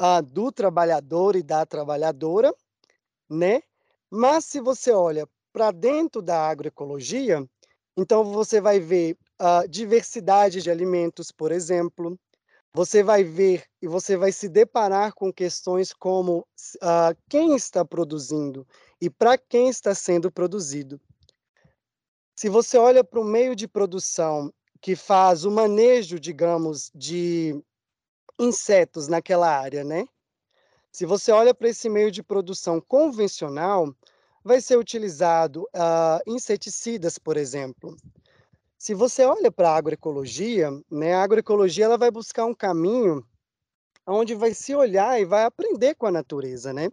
uh, 0.00 0.22
do 0.22 0.50
trabalhador 0.50 1.36
e 1.36 1.42
da 1.42 1.64
trabalhadora, 1.64 2.52
né? 3.28 3.62
Mas 4.10 4.44
se 4.46 4.60
você 4.60 4.92
olha 4.92 5.28
para 5.52 5.70
dentro 5.70 6.20
da 6.20 6.48
agroecologia, 6.48 7.46
então 7.96 8.24
você 8.24 8.60
vai 8.60 8.78
ver 8.78 9.16
a 9.38 9.66
diversidade 9.66 10.62
de 10.62 10.70
alimentos, 10.70 11.30
por 11.30 11.50
exemplo, 11.50 12.18
você 12.72 13.02
vai 13.02 13.24
ver 13.24 13.64
e 13.80 13.88
você 13.88 14.16
vai 14.16 14.30
se 14.30 14.48
deparar 14.48 15.14
com 15.14 15.32
questões 15.32 15.94
como 15.94 16.40
uh, 16.76 17.16
quem 17.28 17.56
está 17.56 17.84
produzindo 17.84 18.66
e 19.00 19.08
para 19.08 19.38
quem 19.38 19.68
está 19.68 19.94
sendo 19.94 20.30
produzido. 20.30 21.00
Se 22.34 22.50
você 22.50 22.76
olha 22.76 23.02
para 23.02 23.18
o 23.18 23.24
meio 23.24 23.56
de 23.56 23.66
produção 23.66 24.52
que 24.80 24.94
faz 24.94 25.46
o 25.46 25.50
manejo, 25.50 26.20
digamos, 26.20 26.90
de 26.94 27.58
insetos 28.38 29.08
naquela 29.08 29.48
área, 29.48 29.82
né? 29.82 30.06
Se 30.92 31.06
você 31.06 31.32
olha 31.32 31.54
para 31.54 31.68
esse 31.68 31.88
meio 31.88 32.10
de 32.10 32.22
produção 32.22 32.80
convencional, 32.80 33.94
vai 34.46 34.60
ser 34.60 34.78
utilizado 34.78 35.64
uh, 35.74 36.22
inseticidas, 36.24 37.18
por 37.18 37.36
exemplo. 37.36 37.96
Se 38.78 38.94
você 38.94 39.24
olha 39.24 39.50
para 39.50 39.70
a 39.70 39.76
agroecologia, 39.76 40.70
né, 40.88 41.14
a 41.14 41.22
agroecologia 41.22 41.86
ela 41.86 41.98
vai 41.98 42.12
buscar 42.12 42.44
um 42.46 42.54
caminho 42.54 43.26
onde 44.06 44.36
vai 44.36 44.54
se 44.54 44.72
olhar 44.72 45.20
e 45.20 45.24
vai 45.24 45.44
aprender 45.44 45.96
com 45.96 46.06
a 46.06 46.12
natureza, 46.12 46.72
né? 46.72 46.90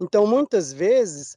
Então, 0.00 0.26
muitas 0.26 0.72
vezes, 0.72 1.36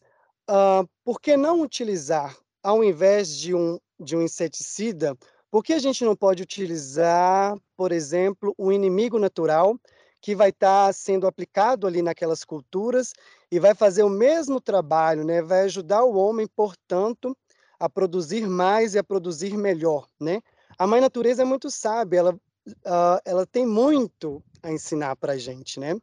uh, 0.49 0.89
por 1.03 1.21
que 1.21 1.37
não 1.37 1.61
utilizar, 1.61 2.35
ao 2.63 2.83
invés 2.83 3.37
de 3.37 3.53
um, 3.53 3.77
de 3.99 4.15
um 4.15 4.23
inseticida, 4.23 5.15
por 5.51 5.63
que 5.63 5.73
a 5.73 5.79
gente 5.79 6.03
não 6.03 6.15
pode 6.15 6.41
utilizar, 6.41 7.55
por 7.77 7.91
exemplo, 7.91 8.55
um 8.57 8.71
inimigo 8.71 9.19
natural 9.19 9.79
que 10.23 10.33
vai 10.33 10.51
estar 10.51 10.87
tá 10.87 10.93
sendo 10.93 11.27
aplicado 11.27 11.85
ali 11.85 12.01
naquelas 12.01 12.45
culturas 12.45 13.13
e 13.51 13.59
vai 13.59 13.75
fazer 13.75 14.03
o 14.03 14.09
mesmo 14.09 14.61
trabalho, 14.61 15.25
né? 15.25 15.41
Vai 15.41 15.63
ajudar 15.63 16.05
o 16.05 16.15
homem, 16.15 16.47
portanto, 16.47 17.35
a 17.77 17.89
produzir 17.89 18.47
mais 18.47 18.95
e 18.95 18.97
a 18.97 19.03
produzir 19.03 19.57
melhor, 19.57 20.07
né? 20.17 20.41
A 20.77 20.87
mãe 20.87 21.01
natureza 21.01 21.41
é 21.41 21.45
muito 21.45 21.69
sábia, 21.69 22.19
ela, 22.19 22.33
uh, 22.33 23.19
ela 23.25 23.45
tem 23.45 23.65
muito 23.65 24.41
a 24.63 24.71
ensinar 24.71 25.17
para 25.17 25.33
a 25.33 25.37
gente, 25.37 25.77
né? 25.77 25.99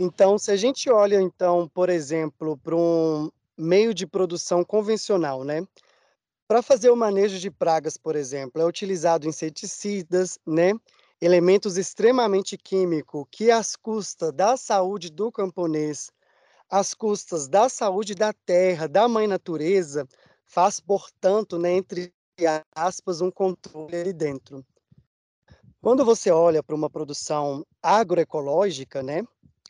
Então, 0.00 0.38
se 0.38 0.50
a 0.50 0.56
gente 0.56 0.88
olha, 0.88 1.20
então, 1.20 1.68
por 1.74 1.90
exemplo, 1.90 2.56
para 2.56 2.74
um 2.74 3.30
meio 3.54 3.92
de 3.92 4.06
produção 4.06 4.64
convencional, 4.64 5.44
né? 5.44 5.62
Para 6.48 6.62
fazer 6.62 6.88
o 6.88 6.96
manejo 6.96 7.38
de 7.38 7.50
pragas, 7.50 7.98
por 7.98 8.16
exemplo, 8.16 8.62
é 8.62 8.64
utilizado 8.64 9.28
inseticidas, 9.28 10.38
né? 10.46 10.72
Elementos 11.20 11.76
extremamente 11.76 12.56
químicos 12.56 13.26
que, 13.30 13.50
às 13.50 13.74
custas 13.74 14.32
da 14.32 14.56
saúde 14.56 15.10
do 15.10 15.32
camponês, 15.32 16.12
às 16.70 16.94
custas 16.94 17.48
da 17.48 17.68
saúde 17.68 18.14
da 18.14 18.32
terra, 18.32 18.86
da 18.86 19.08
mãe 19.08 19.26
natureza, 19.26 20.06
faz, 20.46 20.78
portanto, 20.78 21.58
né, 21.58 21.72
entre 21.72 22.12
aspas, 22.72 23.20
um 23.20 23.32
controle 23.32 23.96
ali 23.96 24.12
dentro. 24.12 24.64
Quando 25.80 26.04
você 26.04 26.30
olha 26.30 26.62
para 26.62 26.76
uma 26.76 26.88
produção 26.88 27.66
agroecológica, 27.82 29.02
né, 29.02 29.24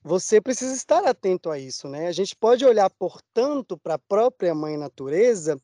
você 0.05 0.43
precisa 0.43 0.75
estar 0.75 1.03
atento 1.07 1.51
a 1.51 1.59
isso, 1.59 1.89
né? 1.89 2.09
A 2.09 2.13
gente 2.13 2.37
pode 2.37 2.65
olhar, 2.65 2.91
portanto, 2.91 3.77
para 3.77 3.95
a 3.95 3.99
própria 3.99 4.55
mãe 4.55 4.77
natureza 4.77 5.59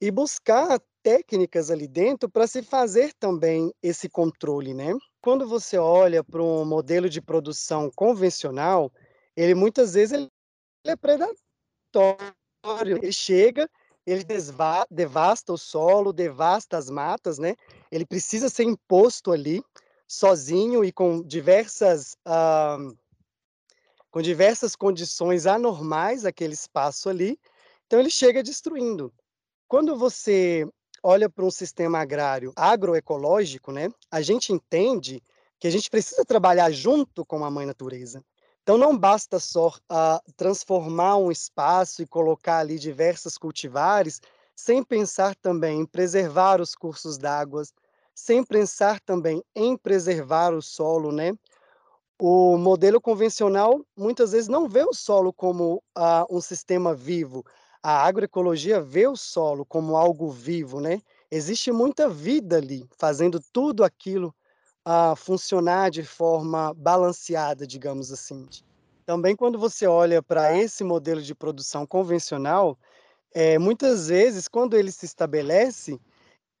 e 0.00 0.10
buscar 0.10 0.80
técnicas 1.02 1.70
ali 1.70 1.86
dentro 1.86 2.28
para 2.28 2.46
se 2.46 2.62
fazer 2.62 3.12
também 3.14 3.72
esse 3.82 4.08
controle, 4.08 4.74
né? 4.74 4.94
Quando 5.20 5.46
você 5.46 5.76
olha 5.78 6.24
para 6.24 6.42
um 6.42 6.64
modelo 6.64 7.08
de 7.08 7.20
produção 7.20 7.90
convencional, 7.90 8.92
ele 9.36 9.54
muitas 9.54 9.94
vezes 9.94 10.12
ele 10.12 10.28
é 10.86 10.96
predatório. 10.96 11.36
Ele 13.02 13.12
chega 13.12 13.68
ele 14.06 14.24
devasta 14.90 15.52
o 15.52 15.58
solo, 15.58 16.12
devasta 16.12 16.76
as 16.76 16.90
matas, 16.90 17.38
né? 17.38 17.54
Ele 17.90 18.06
precisa 18.06 18.48
ser 18.48 18.64
imposto 18.64 19.30
ali, 19.30 19.62
sozinho 20.06 20.84
e 20.84 20.90
com 20.90 21.22
diversas 21.22 22.16
uh, 22.26 22.96
com 24.10 24.20
diversas 24.20 24.74
condições 24.74 25.46
anormais 25.46 26.24
aquele 26.24 26.54
espaço 26.54 27.08
ali, 27.08 27.38
então 27.86 28.00
ele 28.00 28.10
chega 28.10 28.42
destruindo. 28.42 29.12
Quando 29.68 29.96
você 29.96 30.68
olha 31.02 31.28
para 31.28 31.44
um 31.44 31.50
sistema 31.50 32.00
agrário 32.00 32.52
agroecológico, 32.56 33.72
né, 33.72 33.90
a 34.10 34.20
gente 34.20 34.52
entende 34.52 35.22
que 35.58 35.66
a 35.66 35.70
gente 35.70 35.90
precisa 35.90 36.24
trabalhar 36.24 36.70
junto 36.70 37.24
com 37.24 37.44
a 37.44 37.50
mãe 37.50 37.66
natureza. 37.66 38.24
Então 38.62 38.78
não 38.78 38.96
basta 38.96 39.38
só 39.38 39.68
uh, 39.68 40.32
transformar 40.36 41.16
um 41.16 41.30
espaço 41.30 42.02
e 42.02 42.06
colocar 42.06 42.58
ali 42.58 42.78
diversas 42.78 43.36
cultivares, 43.36 44.20
sem 44.54 44.82
pensar 44.84 45.34
também 45.36 45.80
em 45.80 45.86
preservar 45.86 46.60
os 46.60 46.74
cursos 46.74 47.16
d'água, 47.16 47.62
sem 48.14 48.44
pensar 48.44 49.00
também 49.00 49.42
em 49.54 49.76
preservar 49.76 50.52
o 50.52 50.60
solo, 50.60 51.10
né? 51.10 51.32
O 52.18 52.58
modelo 52.58 53.00
convencional 53.00 53.80
muitas 53.96 54.32
vezes 54.32 54.48
não 54.48 54.68
vê 54.68 54.84
o 54.84 54.92
solo 54.92 55.32
como 55.32 55.82
uh, 55.96 56.26
um 56.30 56.40
sistema 56.40 56.94
vivo. 56.94 57.44
A 57.82 58.04
agroecologia 58.06 58.80
vê 58.80 59.06
o 59.06 59.16
solo 59.16 59.64
como 59.64 59.96
algo 59.96 60.30
vivo, 60.30 60.80
né? 60.80 61.00
Existe 61.30 61.72
muita 61.72 62.08
vida 62.08 62.56
ali, 62.56 62.86
fazendo 62.98 63.40
tudo 63.52 63.84
aquilo 63.84 64.34
uh, 64.86 65.16
funcionar 65.16 65.90
de 65.90 66.02
forma 66.02 66.74
balanceada, 66.74 67.66
digamos 67.66 68.12
assim. 68.12 68.46
Também 69.06 69.34
quando 69.34 69.58
você 69.58 69.86
olha 69.86 70.22
para 70.22 70.56
esse 70.56 70.84
modelo 70.84 71.22
de 71.22 71.34
produção 71.34 71.86
convencional, 71.86 72.78
é, 73.32 73.58
muitas 73.58 74.08
vezes, 74.08 74.46
quando 74.48 74.76
ele 74.76 74.92
se 74.92 75.06
estabelece, 75.06 75.98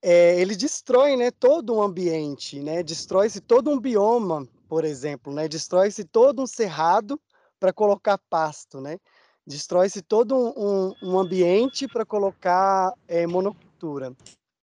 é, 0.02 0.40
ele 0.40 0.56
destrói 0.56 1.16
né, 1.16 1.30
todo 1.30 1.74
um 1.74 1.82
ambiente, 1.82 2.60
né? 2.60 2.82
destrói-se 2.82 3.40
todo 3.40 3.70
um 3.70 3.78
bioma 3.78 4.48
por 4.70 4.84
exemplo, 4.84 5.34
né? 5.34 5.48
Destrói-se 5.48 6.04
todo 6.04 6.40
um 6.40 6.46
cerrado 6.46 7.20
para 7.58 7.72
colocar 7.72 8.16
pasto, 8.30 8.80
né? 8.80 9.00
Destrói-se 9.50 10.00
todo 10.00 10.36
um, 10.36 10.94
um, 11.02 11.18
ambiente 11.18 11.88
para 11.88 12.06
colocar 12.06 12.92
é, 13.08 13.26
monocultura. 13.26 14.14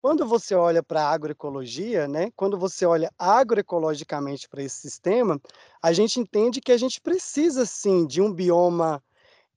Quando 0.02 0.28
você 0.28 0.54
olha 0.54 0.84
para 0.84 1.04
a 1.04 1.12
agroecologia, 1.12 2.06
né? 2.06 2.30
Quando 2.36 2.60
você 2.60 2.86
olha 2.86 3.10
agroecologicamente 3.17 4.50
para 4.50 4.62
esse 4.62 4.76
sistema, 4.76 5.39
a 5.82 5.93
gente 5.93 6.19
entende 6.19 6.60
que 6.60 6.74
a 6.74 6.78
gente 6.78 7.00
precisa 7.00 7.65
sim 7.65 8.06
de 8.06 8.22
um 8.22 8.34
bioma 8.34 9.02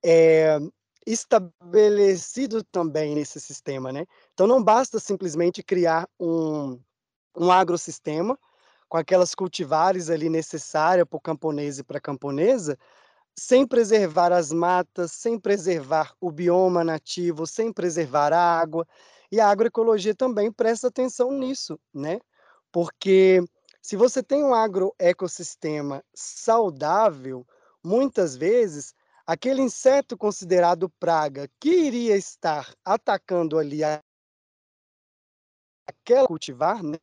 é, 0.04 0.60
estabelecido 1.04 2.62
também 2.62 3.16
nesse 3.16 3.40
sistema, 3.40 3.92
né? 3.92 4.06
Então 4.32 4.46
não 4.46 4.62
basta 4.62 5.00
simplesmente 5.00 5.60
criar 5.60 6.08
um, 6.20 6.78
um 7.36 7.50
agrosistema 7.50 8.38
com 8.88 8.96
aquelas 8.96 9.34
cultivares 9.34 10.08
ali 10.08 10.28
necessárias 10.28 11.04
para 11.04 11.16
o 11.16 11.20
camponês 11.20 11.80
e 11.80 11.82
para 11.82 11.98
a 11.98 12.00
camponesa, 12.00 12.78
sem 13.38 13.66
preservar 13.66 14.32
as 14.32 14.50
matas, 14.50 15.12
sem 15.12 15.38
preservar 15.38 16.14
o 16.20 16.30
bioma 16.30 16.82
nativo, 16.82 17.46
sem 17.46 17.72
preservar 17.72 18.32
a 18.32 18.40
água. 18.40 18.86
E 19.30 19.40
a 19.40 19.48
agroecologia 19.48 20.14
também 20.14 20.50
presta 20.50 20.88
atenção 20.88 21.30
nisso, 21.32 21.78
né? 21.92 22.18
Porque 22.72 23.42
se 23.82 23.96
você 23.96 24.22
tem 24.22 24.42
um 24.42 24.54
agroecossistema 24.54 26.02
saudável, 26.14 27.46
muitas 27.84 28.36
vezes 28.36 28.94
aquele 29.26 29.60
inseto 29.60 30.16
considerado 30.16 30.88
praga 30.98 31.48
que 31.60 31.70
iria 31.70 32.16
estar 32.16 32.72
atacando 32.84 33.58
ali 33.58 33.80
aquela 35.86 36.26
cultivar, 36.26 36.82
né? 36.82 36.96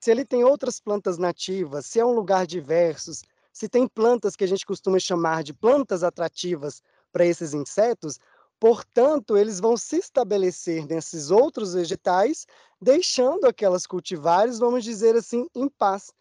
se 0.00 0.10
ele 0.10 0.24
tem 0.24 0.44
outras 0.44 0.80
plantas 0.80 1.18
nativas, 1.18 1.86
se 1.86 2.00
é 2.00 2.04
um 2.04 2.12
lugar 2.12 2.46
diverso, 2.46 3.12
se 3.58 3.68
tem 3.68 3.88
plantas 3.88 4.36
que 4.36 4.44
a 4.44 4.46
gente 4.46 4.64
costuma 4.64 5.00
chamar 5.00 5.42
de 5.42 5.52
plantas 5.52 6.04
atrativas 6.04 6.80
para 7.10 7.26
esses 7.26 7.54
insetos, 7.54 8.20
portanto, 8.60 9.36
eles 9.36 9.58
vão 9.58 9.76
se 9.76 9.96
estabelecer 9.96 10.86
nesses 10.86 11.32
outros 11.32 11.74
vegetais, 11.74 12.46
deixando 12.80 13.46
aquelas 13.46 13.84
cultivares, 13.84 14.60
vamos 14.60 14.84
dizer 14.84 15.16
assim, 15.16 15.48
em 15.56 15.68
paz. 15.68 16.12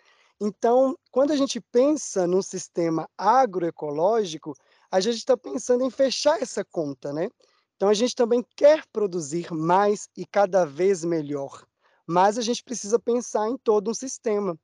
Então, 0.41 0.97
quando 1.11 1.29
a 1.29 1.35
gente 1.35 1.61
pensa 1.61 2.25
num 2.25 2.41
sistema 2.41 3.07
agroecológico, 3.15 4.55
a 4.89 4.99
gente 4.99 5.17
está 5.17 5.37
pensando 5.37 5.83
em 5.83 5.91
fechar 5.91 6.41
essa 6.41 6.65
conta, 6.65 7.13
né? 7.13 7.29
Então, 7.75 7.87
a 7.87 7.93
gente 7.93 8.15
também 8.15 8.43
quer 8.55 8.83
produzir 8.91 9.53
mais 9.53 10.09
e 10.17 10.25
cada 10.25 10.65
vez 10.65 11.05
melhor 11.05 11.67
mas 12.07 12.37
a 12.37 12.41
gente 12.41 12.63
precisa 12.63 12.97
pensar 12.97 13.49
em 13.49 13.57
todo 13.57 13.91
um 13.91 13.93
sistema. 13.93 14.57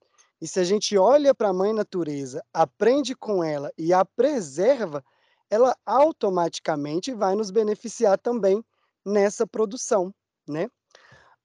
E 0.44 0.48
se 0.48 0.60
a 0.60 0.64
gente 0.66 0.98
olha 0.98 1.34
para 1.34 1.48
a 1.48 1.54
mãe 1.54 1.72
natureza, 1.72 2.44
aprende 2.54 3.16
com 3.16 3.42
ela 3.42 3.72
e 3.78 3.94
a 3.94 4.04
preserva, 4.04 5.02
ela 5.50 5.74
automaticamente 5.86 7.14
vai 7.14 7.34
nos 7.34 7.50
beneficiar 7.50 8.18
também 8.18 8.62
nessa 9.06 9.48
produção, 9.48 10.14
né? 10.46 10.66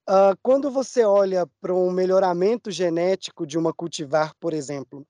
Uh, 0.01 0.35
quando 0.43 0.69
você 0.69 1.05
olha 1.05 1.47
para 1.61 1.73
um 1.73 1.89
melhoramento 1.89 2.69
genético 2.69 3.47
de 3.47 3.57
uma 3.57 3.73
cultivar, 3.73 4.33
por 4.37 4.51
exemplo, 4.51 5.07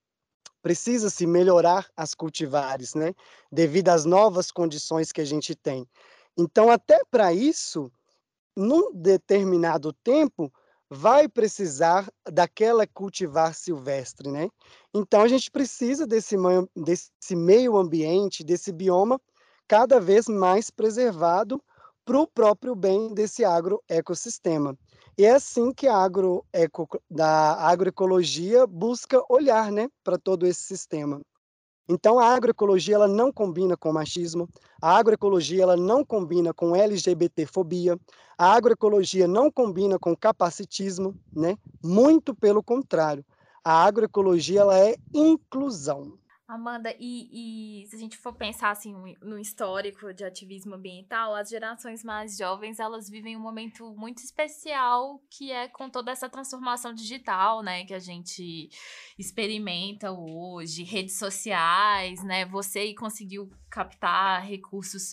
precisa-se 0.62 1.26
melhorar 1.26 1.90
as 1.96 2.14
cultivares, 2.14 2.94
né? 2.94 3.12
Devido 3.50 3.88
às 3.88 4.04
novas 4.04 4.52
condições 4.52 5.10
que 5.10 5.20
a 5.20 5.26
gente 5.26 5.56
tem. 5.56 5.84
Então, 6.38 6.70
até 6.70 7.02
para 7.10 7.32
isso, 7.32 7.90
num 8.56 8.92
determinado 8.94 9.92
tempo, 9.92 10.48
vai 10.90 11.28
precisar 11.28 12.12
daquela 12.30 12.84
cultivar 12.84 13.54
silvestre, 13.54 14.28
né? 14.28 14.48
Então 14.92 15.22
a 15.22 15.28
gente 15.28 15.48
precisa 15.48 16.04
desse, 16.04 16.36
desse 16.74 17.36
meio 17.36 17.76
ambiente, 17.76 18.42
desse 18.42 18.72
bioma 18.72 19.20
cada 19.68 20.00
vez 20.00 20.26
mais 20.26 20.68
preservado 20.68 21.62
para 22.04 22.18
o 22.18 22.26
próprio 22.26 22.74
bem 22.74 23.14
desse 23.14 23.44
agroecossistema. 23.44 24.76
E 25.16 25.24
é 25.24 25.30
assim 25.30 25.72
que 25.72 25.86
a 25.86 25.96
agroeco, 25.96 26.88
da 27.08 27.54
agroecologia 27.68 28.66
busca 28.66 29.22
olhar 29.28 29.70
né, 29.70 29.88
para 30.02 30.18
todo 30.18 30.44
esse 30.44 30.62
sistema. 30.62 31.20
Então 31.92 32.20
a 32.20 32.26
agroecologia 32.28 32.94
ela 32.94 33.08
não 33.08 33.32
combina 33.32 33.76
com 33.76 33.92
machismo, 33.92 34.48
a 34.80 34.96
agroecologia 34.96 35.64
ela 35.64 35.76
não 35.76 36.04
combina 36.04 36.54
com 36.54 36.76
LGBTfobia, 36.76 37.98
a 38.38 38.52
agroecologia 38.54 39.26
não 39.26 39.50
combina 39.50 39.98
com 39.98 40.14
capacitismo, 40.16 41.16
né? 41.34 41.56
Muito 41.82 42.32
pelo 42.32 42.62
contrário. 42.62 43.24
A 43.64 43.82
agroecologia 43.84 44.60
ela 44.60 44.78
é 44.78 44.94
inclusão. 45.12 46.16
Amanda, 46.50 46.92
e, 46.98 47.82
e, 47.82 47.86
se 47.86 47.94
a 47.94 47.98
gente 47.98 48.18
for 48.18 48.32
pensar 48.32 48.70
assim 48.70 48.92
no 49.22 49.38
histórico 49.38 50.12
de 50.12 50.24
ativismo 50.24 50.74
ambiental, 50.74 51.32
as 51.34 51.48
gerações 51.48 52.02
mais 52.02 52.36
jovens 52.36 52.80
elas 52.80 53.08
vivem 53.08 53.36
um 53.36 53.40
momento 53.40 53.94
muito 53.94 54.18
especial 54.18 55.22
que 55.30 55.52
é 55.52 55.68
com 55.68 55.88
toda 55.88 56.10
essa 56.10 56.28
transformação 56.28 56.92
digital, 56.92 57.62
né, 57.62 57.84
que 57.84 57.94
a 57.94 58.00
gente 58.00 58.68
experimenta 59.16 60.10
hoje, 60.10 60.82
redes 60.82 61.18
sociais, 61.18 62.22
né? 62.24 62.44
Você 62.46 62.94
conseguiu 62.94 63.48
captar 63.70 64.44
recursos 64.44 65.12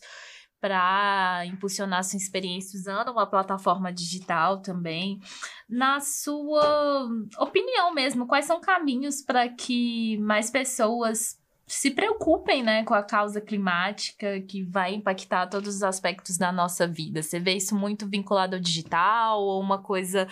para 0.67 1.45
impulsionar 1.45 2.03
sua 2.03 2.17
experiência 2.17 2.77
usando 2.77 3.09
uma 3.09 3.25
plataforma 3.25 3.91
digital 3.91 4.61
também. 4.61 5.21
Na 5.69 6.01
sua 6.01 7.07
opinião 7.39 7.93
mesmo, 7.93 8.27
quais 8.27 8.43
são 8.43 8.59
caminhos 8.59 9.21
para 9.21 9.47
que 9.47 10.17
mais 10.17 10.51
pessoas 10.51 11.39
se 11.65 11.91
preocupem, 11.91 12.63
né, 12.63 12.83
com 12.83 12.93
a 12.93 13.03
causa 13.03 13.41
climática 13.41 14.39
que 14.41 14.63
vai 14.63 14.93
impactar 14.93 15.47
todos 15.47 15.75
os 15.75 15.83
aspectos 15.83 16.37
da 16.37 16.49
nossa 16.49 16.87
vida. 16.87 17.21
Você 17.21 17.39
vê 17.39 17.55
isso 17.55 17.75
muito 17.75 18.07
vinculado 18.07 18.55
ao 18.55 18.61
digital 18.61 19.41
ou 19.41 19.61
uma 19.61 19.81
coisa, 19.81 20.27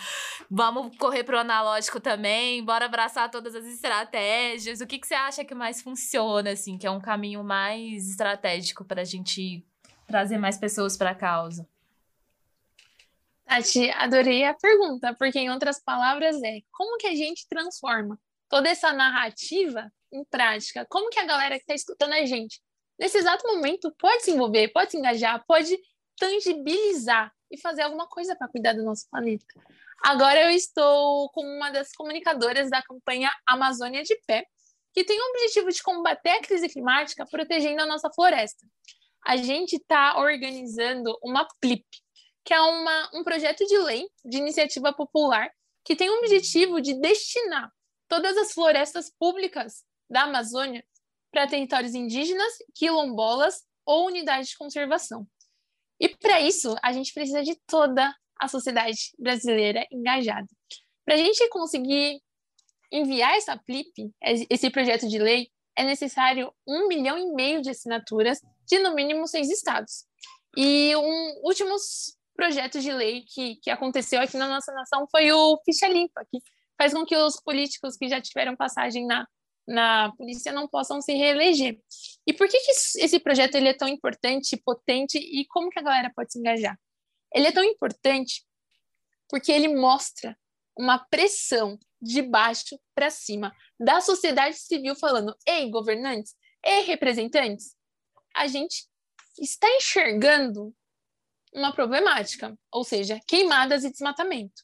vamos 0.50 0.96
correr 0.98 1.26
pro 1.26 1.38
analógico 1.38 2.00
também, 2.00 2.64
bora 2.64 2.86
abraçar 2.86 3.30
todas 3.30 3.54
as 3.54 3.66
estratégias. 3.66 4.80
O 4.80 4.88
que 4.88 4.98
que 4.98 5.08
você 5.08 5.14
acha 5.14 5.44
que 5.44 5.54
mais 5.54 5.82
funciona 5.82 6.52
assim, 6.52 6.78
que 6.78 6.88
é 6.88 6.92
um 6.92 7.02
caminho 7.02 7.44
mais 7.44 8.10
estratégico 8.10 8.86
para 8.86 9.02
a 9.02 9.06
gente 9.06 9.66
trazer 10.06 10.38
mais 10.38 10.58
pessoas 10.58 10.96
para 10.98 11.12
a 11.12 11.16
causa? 11.16 11.68
Tati, 13.46 13.92
adorei 13.92 14.44
a 14.44 14.54
pergunta, 14.54 15.14
porque 15.14 15.40
em 15.40 15.52
outras 15.52 15.80
palavras 15.80 16.42
é 16.42 16.62
como 16.72 16.98
que 16.98 17.08
a 17.08 17.16
gente 17.16 17.48
transforma 17.48 18.20
toda 18.50 18.70
essa 18.70 18.92
narrativa 18.92 19.92
em 20.12 20.24
prática? 20.26 20.86
Como 20.90 21.10
que 21.10 21.20
a 21.20 21.26
galera 21.26 21.56
que 21.56 21.62
está 21.62 21.76
escutando 21.76 22.14
a 22.14 22.26
gente, 22.26 22.60
nesse 22.98 23.18
exato 23.18 23.48
momento, 23.48 23.94
pode 24.00 24.24
se 24.24 24.32
envolver, 24.32 24.70
pode 24.70 24.92
se 24.92 24.98
engajar, 24.98 25.44
pode 25.46 25.78
tangibilizar 26.18 27.32
e 27.52 27.60
fazer 27.60 27.84
alguma 27.84 28.08
coisa 28.08 28.36
para 28.36 28.48
cuidar 28.48 28.74
do 28.74 28.84
nosso 28.84 29.08
planeta? 29.12 29.46
Agora 30.04 30.42
eu 30.42 30.50
estou 30.50 31.30
como 31.30 31.48
uma 31.48 31.70
das 31.70 31.92
comunicadoras 31.94 32.70
da 32.70 32.82
campanha 32.82 33.32
Amazônia 33.48 34.02
de 34.04 34.16
Pé, 34.26 34.46
que 34.92 35.04
tem 35.04 35.20
o 35.20 35.30
objetivo 35.30 35.70
de 35.70 35.84
combater 35.84 36.30
a 36.30 36.42
crise 36.42 36.68
climática 36.68 37.26
protegendo 37.26 37.82
a 37.82 37.86
nossa 37.86 38.10
floresta 38.10 38.66
a 39.26 39.38
gente 39.38 39.78
está 39.78 40.20
organizando 40.20 41.18
uma 41.24 41.48
PLIP, 41.60 41.84
que 42.44 42.54
é 42.54 42.62
uma, 42.62 43.10
um 43.16 43.24
projeto 43.24 43.66
de 43.66 43.78
lei 43.80 44.08
de 44.24 44.38
iniciativa 44.38 44.94
popular 44.94 45.50
que 45.84 45.96
tem 45.96 46.10
o 46.10 46.20
objetivo 46.20 46.80
de 46.80 46.94
destinar 47.00 47.72
todas 48.08 48.38
as 48.38 48.54
florestas 48.54 49.12
públicas 49.20 49.84
da 50.10 50.24
Amazônia 50.24 50.84
para 51.32 51.48
territórios 51.48 51.96
indígenas, 51.96 52.54
quilombolas 52.76 53.64
ou 53.86 54.08
unidades 54.08 54.50
de 54.50 54.58
conservação. 54.58 55.28
E 56.00 56.10
para 56.10 56.40
isso, 56.42 56.76
a 56.84 56.92
gente 56.92 57.14
precisa 57.14 57.44
de 57.44 57.56
toda 57.68 58.14
a 58.40 58.48
sociedade 58.48 59.12
brasileira 59.18 59.86
engajada. 59.92 60.48
Para 61.04 61.16
a 61.16 61.18
gente 61.18 61.48
conseguir 61.50 62.22
enviar 62.92 63.36
essa 63.36 63.58
PLIP, 63.58 64.12
esse 64.50 64.70
projeto 64.70 65.08
de 65.08 65.18
lei, 65.18 65.50
é 65.76 65.84
necessário 65.84 66.54
um 66.68 66.88
milhão 66.88 67.18
e 67.18 67.34
meio 67.34 67.62
de 67.62 67.70
assinaturas 67.70 68.40
de 68.68 68.80
no 68.80 68.94
mínimo 68.94 69.28
seis 69.28 69.50
estados. 69.50 70.06
E 70.58 70.96
um 70.96 71.42
último 71.44 71.76
projeto 72.36 72.80
de 72.80 72.92
lei 72.92 73.24
que, 73.28 73.56
que 73.58 73.70
aconteceu 73.70 74.22
aqui 74.22 74.38
na 74.38 74.48
nossa 74.48 74.74
nação 74.74 75.08
foi 75.10 75.32
o 75.32 75.58
Ficha 75.66 75.88
Limpa, 75.88 76.26
que 76.30 76.40
faz 76.78 76.94
com 76.94 77.06
que 77.06 77.16
os 77.16 77.40
políticos 77.42 77.96
que 77.96 78.10
já 78.10 78.22
tiveram 78.22 78.56
passagem 78.56 79.06
na, 79.06 79.26
na 79.68 80.12
polícia 80.18 80.52
não 80.52 80.68
possam 80.68 81.02
se 81.02 81.14
reeleger. 81.14 81.80
E 82.28 82.34
por 82.34 82.48
que, 82.48 82.60
que 82.60 82.72
esse 82.72 83.20
projeto 83.20 83.56
ele 83.56 83.70
é 83.70 83.74
tão 83.74 83.88
importante, 83.88 84.58
potente 84.58 85.18
e 85.18 85.46
como 85.48 85.70
que 85.70 85.80
a 85.80 85.84
galera 85.84 86.12
pode 86.16 86.34
se 86.34 86.40
engajar? 86.40 86.78
Ele 87.34 87.48
é 87.48 87.52
tão 87.52 87.64
importante 87.64 88.46
porque 89.30 89.52
ele 89.52 89.70
mostra 89.70 90.38
uma 90.78 91.00
pressão 91.00 91.80
de 92.02 92.22
baixo 92.22 92.78
para 92.94 93.10
cima 93.10 93.52
da 93.80 94.02
sociedade 94.02 94.58
civil 94.58 94.96
falando: 94.96 95.36
"Ei, 95.48 95.70
governantes, 95.70 96.36
ei, 96.64 96.82
representantes, 96.82 97.76
a 98.36 98.48
gente 98.48 98.86
está 99.40 99.68
enxergando 99.76 100.76
uma 101.54 101.74
problemática, 101.74 102.58
ou 102.72 102.84
seja, 102.84 103.20
queimadas 103.28 103.84
e 103.84 103.92
desmatamento. 103.92 104.64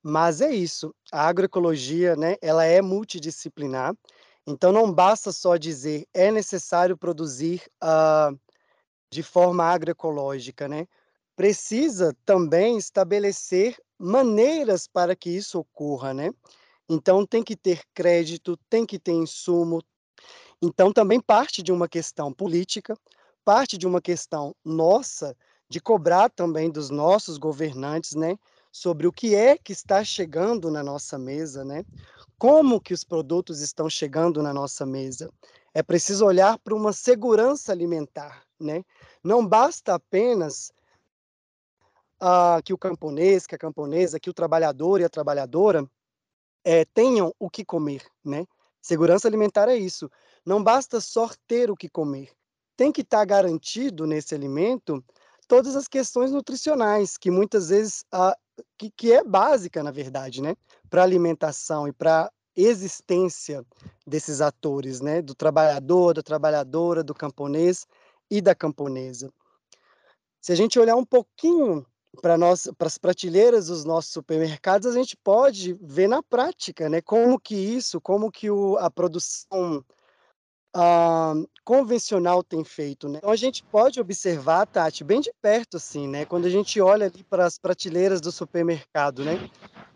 Mas 0.01 0.41
é 0.41 0.51
isso, 0.51 0.95
a 1.11 1.27
agroecologia, 1.27 2.15
né? 2.15 2.37
Ela 2.41 2.65
é 2.65 2.81
multidisciplinar. 2.81 3.95
Então, 4.47 4.71
não 4.71 4.91
basta 4.91 5.31
só 5.31 5.55
dizer 5.55 6.07
é 6.11 6.31
necessário 6.31 6.97
produzir 6.97 7.61
uh, 7.83 8.35
de 9.11 9.21
forma 9.21 9.63
agroecológica, 9.63 10.67
né? 10.67 10.87
Precisa 11.35 12.15
também 12.25 12.77
estabelecer 12.77 13.77
maneiras 13.97 14.87
para 14.87 15.15
que 15.15 15.29
isso 15.29 15.59
ocorra, 15.59 16.13
né? 16.13 16.31
Então 16.89 17.25
tem 17.25 17.43
que 17.43 17.55
ter 17.55 17.81
crédito, 17.93 18.57
tem 18.69 18.85
que 18.85 18.99
ter 18.99 19.13
insumo. 19.13 19.81
Então 20.61 20.91
também 20.91 21.19
parte 21.19 21.63
de 21.63 21.71
uma 21.71 21.87
questão 21.87 22.31
política, 22.31 22.95
parte 23.43 23.77
de 23.77 23.87
uma 23.87 24.01
questão 24.01 24.55
nossa 24.63 25.35
de 25.69 25.79
cobrar 25.79 26.29
também 26.29 26.69
dos 26.69 26.91
nossos 26.91 27.39
governantes, 27.39 28.13
né, 28.13 28.37
sobre 28.71 29.07
o 29.07 29.11
que 29.11 29.33
é 29.33 29.57
que 29.57 29.71
está 29.71 30.03
chegando 30.03 30.69
na 30.69 30.83
nossa 30.83 31.17
mesa, 31.17 31.65
né? 31.65 31.83
Como 32.37 32.79
que 32.79 32.93
os 32.93 33.03
produtos 33.03 33.59
estão 33.59 33.89
chegando 33.89 34.43
na 34.43 34.53
nossa 34.53 34.85
mesa? 34.85 35.31
É 35.73 35.81
preciso 35.81 36.25
olhar 36.25 36.59
para 36.59 36.75
uma 36.75 36.93
segurança 36.93 37.71
alimentar, 37.71 38.43
né? 38.59 38.83
Não 39.23 39.45
basta 39.45 39.95
apenas 39.95 40.71
ah, 42.25 42.61
que 42.63 42.73
o 42.73 42.77
camponês, 42.77 43.45
que 43.45 43.53
a 43.53 43.57
camponesa, 43.57 44.17
que 44.17 44.29
o 44.29 44.33
trabalhador 44.33 45.01
e 45.01 45.03
a 45.03 45.09
trabalhadora 45.09 45.85
é, 46.63 46.85
tenham 46.85 47.35
o 47.37 47.49
que 47.49 47.65
comer, 47.65 48.01
né? 48.23 48.45
Segurança 48.81 49.27
alimentar 49.27 49.67
é 49.67 49.75
isso. 49.75 50.09
Não 50.45 50.63
basta 50.63 51.01
só 51.01 51.29
ter 51.45 51.69
o 51.69 51.75
que 51.75 51.89
comer. 51.89 52.31
Tem 52.77 52.93
que 52.93 53.01
estar 53.01 53.19
tá 53.19 53.25
garantido 53.25 54.07
nesse 54.07 54.33
alimento 54.33 55.03
todas 55.49 55.75
as 55.75 55.85
questões 55.85 56.31
nutricionais, 56.31 57.17
que 57.17 57.29
muitas 57.29 57.67
vezes, 57.67 58.05
que, 58.77 58.89
que 58.91 59.11
é 59.11 59.21
básica, 59.21 59.83
na 59.83 59.91
verdade, 59.91 60.41
né? 60.41 60.55
Para 60.89 61.03
alimentação 61.03 61.89
e 61.89 61.91
para 61.91 62.31
existência 62.55 63.65
desses 64.07 64.39
atores, 64.39 65.01
né? 65.01 65.21
Do 65.21 65.35
trabalhador, 65.35 66.13
da 66.13 66.23
trabalhadora, 66.23 67.03
do 67.03 67.13
camponês 67.13 67.85
e 68.31 68.39
da 68.39 68.55
camponesa. 68.55 69.29
Se 70.39 70.53
a 70.53 70.55
gente 70.55 70.79
olhar 70.79 70.95
um 70.95 71.05
pouquinho 71.05 71.85
para 72.21 72.37
as 72.79 72.97
prateleiras 72.97 73.67
dos 73.67 73.83
nossos 73.83 74.11
supermercados, 74.11 74.87
a 74.87 74.93
gente 74.93 75.17
pode 75.17 75.73
ver 75.81 76.07
na 76.07 76.21
prática, 76.21 76.87
né, 76.87 77.01
como 77.01 77.39
que 77.39 77.55
isso, 77.55 77.99
como 77.99 78.31
que 78.31 78.49
o, 78.49 78.77
a 78.77 78.89
produção 78.89 79.83
ah, 80.75 81.33
convencional 81.63 82.43
tem 82.43 82.63
feito, 82.63 83.09
né? 83.09 83.17
Então 83.17 83.31
a 83.31 83.35
gente 83.35 83.63
pode 83.63 83.99
observar, 83.99 84.65
Tati, 84.67 85.03
bem 85.03 85.21
de 85.21 85.31
perto, 85.41 85.77
assim, 85.77 86.07
né, 86.07 86.25
quando 86.25 86.45
a 86.45 86.49
gente 86.49 86.79
olha 86.79 87.07
ali 87.07 87.23
para 87.23 87.45
as 87.45 87.57
prateleiras 87.57 88.21
do 88.21 88.31
supermercado, 88.31 89.23
né, 89.23 89.49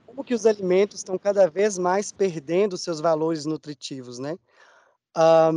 como 0.05 0.24
que 0.24 0.34
os 0.34 0.45
alimentos 0.45 0.99
estão 0.99 1.18
cada 1.18 1.47
vez 1.47 1.78
mais 1.78 2.11
perdendo 2.11 2.78
seus 2.78 2.99
valores 2.99 3.45
nutritivos, 3.45 4.18
né? 4.18 4.38
Ah, 5.15 5.51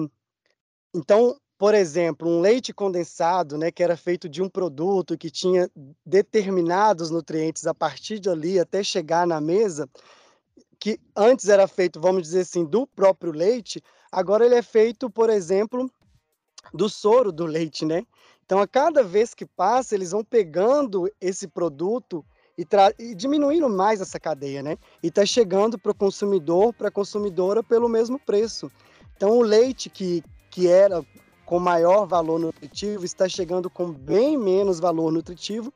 então, 0.95 1.37
por 1.61 1.75
exemplo, 1.75 2.27
um 2.27 2.41
leite 2.41 2.73
condensado, 2.73 3.59
né, 3.59 3.71
que 3.71 3.83
era 3.83 3.95
feito 3.95 4.31
de 4.31 4.41
um 4.41 4.49
produto 4.49 5.19
que 5.19 5.31
tinha 5.31 5.71
determinados 6.07 7.11
nutrientes 7.11 7.67
a 7.67 7.75
partir 7.75 8.19
de 8.19 8.31
ali 8.31 8.59
até 8.59 8.83
chegar 8.83 9.27
na 9.27 9.43
mesa, 9.43 9.87
que 10.79 10.99
antes 11.15 11.51
era 11.51 11.69
feito, 11.69 12.01
vamos 12.01 12.23
dizer 12.23 12.41
assim, 12.41 12.65
do 12.65 12.87
próprio 12.87 13.31
leite, 13.31 13.83
agora 14.11 14.47
ele 14.47 14.55
é 14.55 14.63
feito, 14.63 15.11
por 15.11 15.29
exemplo, 15.29 15.93
do 16.73 16.89
soro 16.89 17.31
do 17.31 17.45
leite, 17.45 17.85
né? 17.85 18.07
Então, 18.47 18.59
a 18.59 18.67
cada 18.67 19.03
vez 19.03 19.35
que 19.35 19.45
passa, 19.45 19.95
eles 19.95 20.13
vão 20.13 20.25
pegando 20.25 21.13
esse 21.21 21.47
produto 21.47 22.25
e, 22.57 22.67
e 22.99 23.15
diminuindo 23.15 23.69
mais 23.69 24.01
essa 24.01 24.19
cadeia, 24.19 24.63
né? 24.63 24.79
E 25.03 25.09
está 25.09 25.27
chegando 25.27 25.79
para 25.79 25.93
o 25.93 25.95
consumidor, 25.95 26.73
para 26.73 26.89
a 26.89 26.91
consumidora, 26.91 27.63
pelo 27.63 27.87
mesmo 27.87 28.19
preço. 28.19 28.73
Então, 29.15 29.37
o 29.37 29.43
leite 29.43 29.91
que, 29.91 30.25
que 30.51 30.67
era 30.67 31.05
com 31.51 31.59
maior 31.59 32.07
valor 32.07 32.39
nutritivo 32.39 33.05
está 33.05 33.29
chegando 33.29 33.69
com 33.69 33.91
bem 33.91 34.39
menos 34.39 34.79
valor 34.79 35.11
nutritivo 35.11 35.75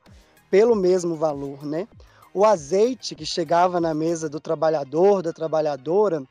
pelo 0.49 0.73
mesmo 0.73 1.17
valor, 1.17 1.65
né? 1.65 1.85
O 2.33 2.45
azeite 2.45 3.13
que 3.13 3.25
chegava 3.25 3.81
na 3.81 3.93
mesa 3.93 4.29
do 4.29 4.39
trabalhador, 4.39 5.21
da 5.21 5.33
trabalhadora, 5.33 6.23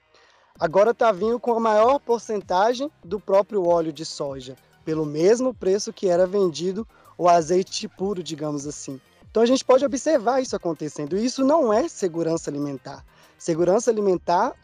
agora 0.58 0.92
está 0.92 1.12
vindo 1.12 1.38
com 1.38 1.52
a 1.52 1.60
maior 1.60 1.98
porcentagem 1.98 2.90
do 3.04 3.20
próprio 3.20 3.66
óleo 3.66 3.92
de 3.92 4.06
soja, 4.06 4.56
pelo 4.82 5.04
mesmo 5.04 5.52
preço 5.52 5.92
que 5.92 6.08
era 6.08 6.26
vendido 6.26 6.88
o 7.18 7.28
azeite 7.28 7.86
puro, 7.86 8.22
digamos 8.22 8.66
assim. 8.66 8.98
Então 9.30 9.42
a 9.42 9.46
gente 9.46 9.62
pode 9.62 9.84
observar 9.84 10.40
isso 10.40 10.56
acontecendo. 10.56 11.18
E 11.18 11.24
isso 11.26 11.44
não 11.44 11.70
é 11.70 11.86
segurança 11.86 12.48
alimentar. 12.48 13.04
Segurança 13.36 13.90
alimentar 13.90 14.54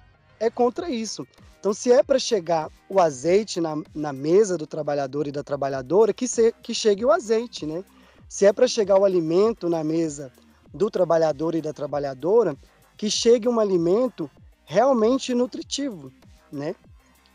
é 0.41 0.51
contra 0.51 0.91
isso. 0.91 1.24
Então, 1.61 1.72
se 1.74 1.93
é 1.93 2.03
para 2.03 2.18
chegar 2.18 2.70
o 2.88 2.99
azeite 2.99 3.61
na, 3.61 3.76
na, 3.95 4.14
mesa 4.14 4.57
do 4.57 4.66
trabalhador 4.66 5.28
e 5.28 5.32
da 5.32 5.43
trabalhadora, 5.43 6.14
que, 6.14 6.26
se, 6.26 6.55
que 6.62 6.72
chegue 6.72 7.05
o 7.05 7.12
azeite, 7.12 7.66
né? 7.66 7.84
Se 8.26 8.47
é 8.47 8.53
para 8.53 8.66
chegar 8.66 8.99
o 8.99 9.05
alimento 9.05 9.68
na 9.68 9.84
mesa 9.84 10.32
do 10.72 10.91
trabalhador 10.91 11.55
e 11.55 11.61
da 11.61 11.74
trabalhadora, 11.74 12.57
que 12.97 13.11
chegue 13.11 13.47
um 13.47 13.61
alimento 13.61 14.30
realmente 14.64 15.34
nutritivo, 15.34 16.11
né? 16.51 16.74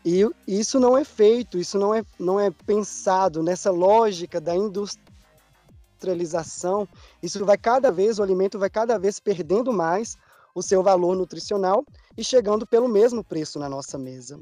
E 0.04 0.28
isso 0.46 0.80
não 0.80 0.98
é 0.98 1.04
feito, 1.04 1.58
isso 1.58 1.78
não 1.78 1.94
é, 1.94 2.04
não 2.18 2.40
é 2.40 2.50
pensado 2.50 3.40
nessa 3.42 3.70
lógica 3.70 4.40
da 4.40 4.56
industrialização. 4.56 6.88
Isso 7.22 7.44
vai 7.44 7.58
cada 7.58 7.92
vez, 7.92 8.18
o 8.18 8.22
alimento 8.22 8.58
vai 8.58 8.70
cada 8.70 8.98
vez 8.98 9.20
perdendo 9.20 9.70
mais 9.72 10.16
o 10.56 10.62
seu 10.62 10.82
valor 10.82 11.14
nutricional 11.14 11.84
e 12.16 12.24
chegando 12.24 12.66
pelo 12.66 12.88
mesmo 12.88 13.22
preço 13.22 13.58
na 13.58 13.68
nossa 13.68 13.98
mesa. 13.98 14.40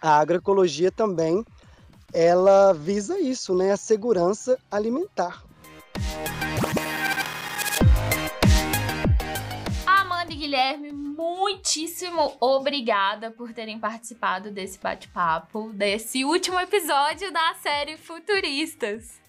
A 0.00 0.18
agroecologia 0.18 0.90
também 0.90 1.44
ela 2.10 2.72
visa 2.72 3.20
isso, 3.20 3.54
né, 3.54 3.72
a 3.72 3.76
segurança 3.76 4.58
alimentar. 4.70 5.44
Amanda 9.84 10.32
e 10.32 10.36
Guilherme, 10.36 10.90
muitíssimo 10.90 12.32
obrigada 12.40 13.30
por 13.30 13.52
terem 13.52 13.78
participado 13.78 14.50
desse 14.50 14.78
bate-papo, 14.78 15.70
desse 15.74 16.24
último 16.24 16.58
episódio 16.58 17.30
da 17.30 17.54
série 17.62 17.98
Futuristas. 17.98 19.20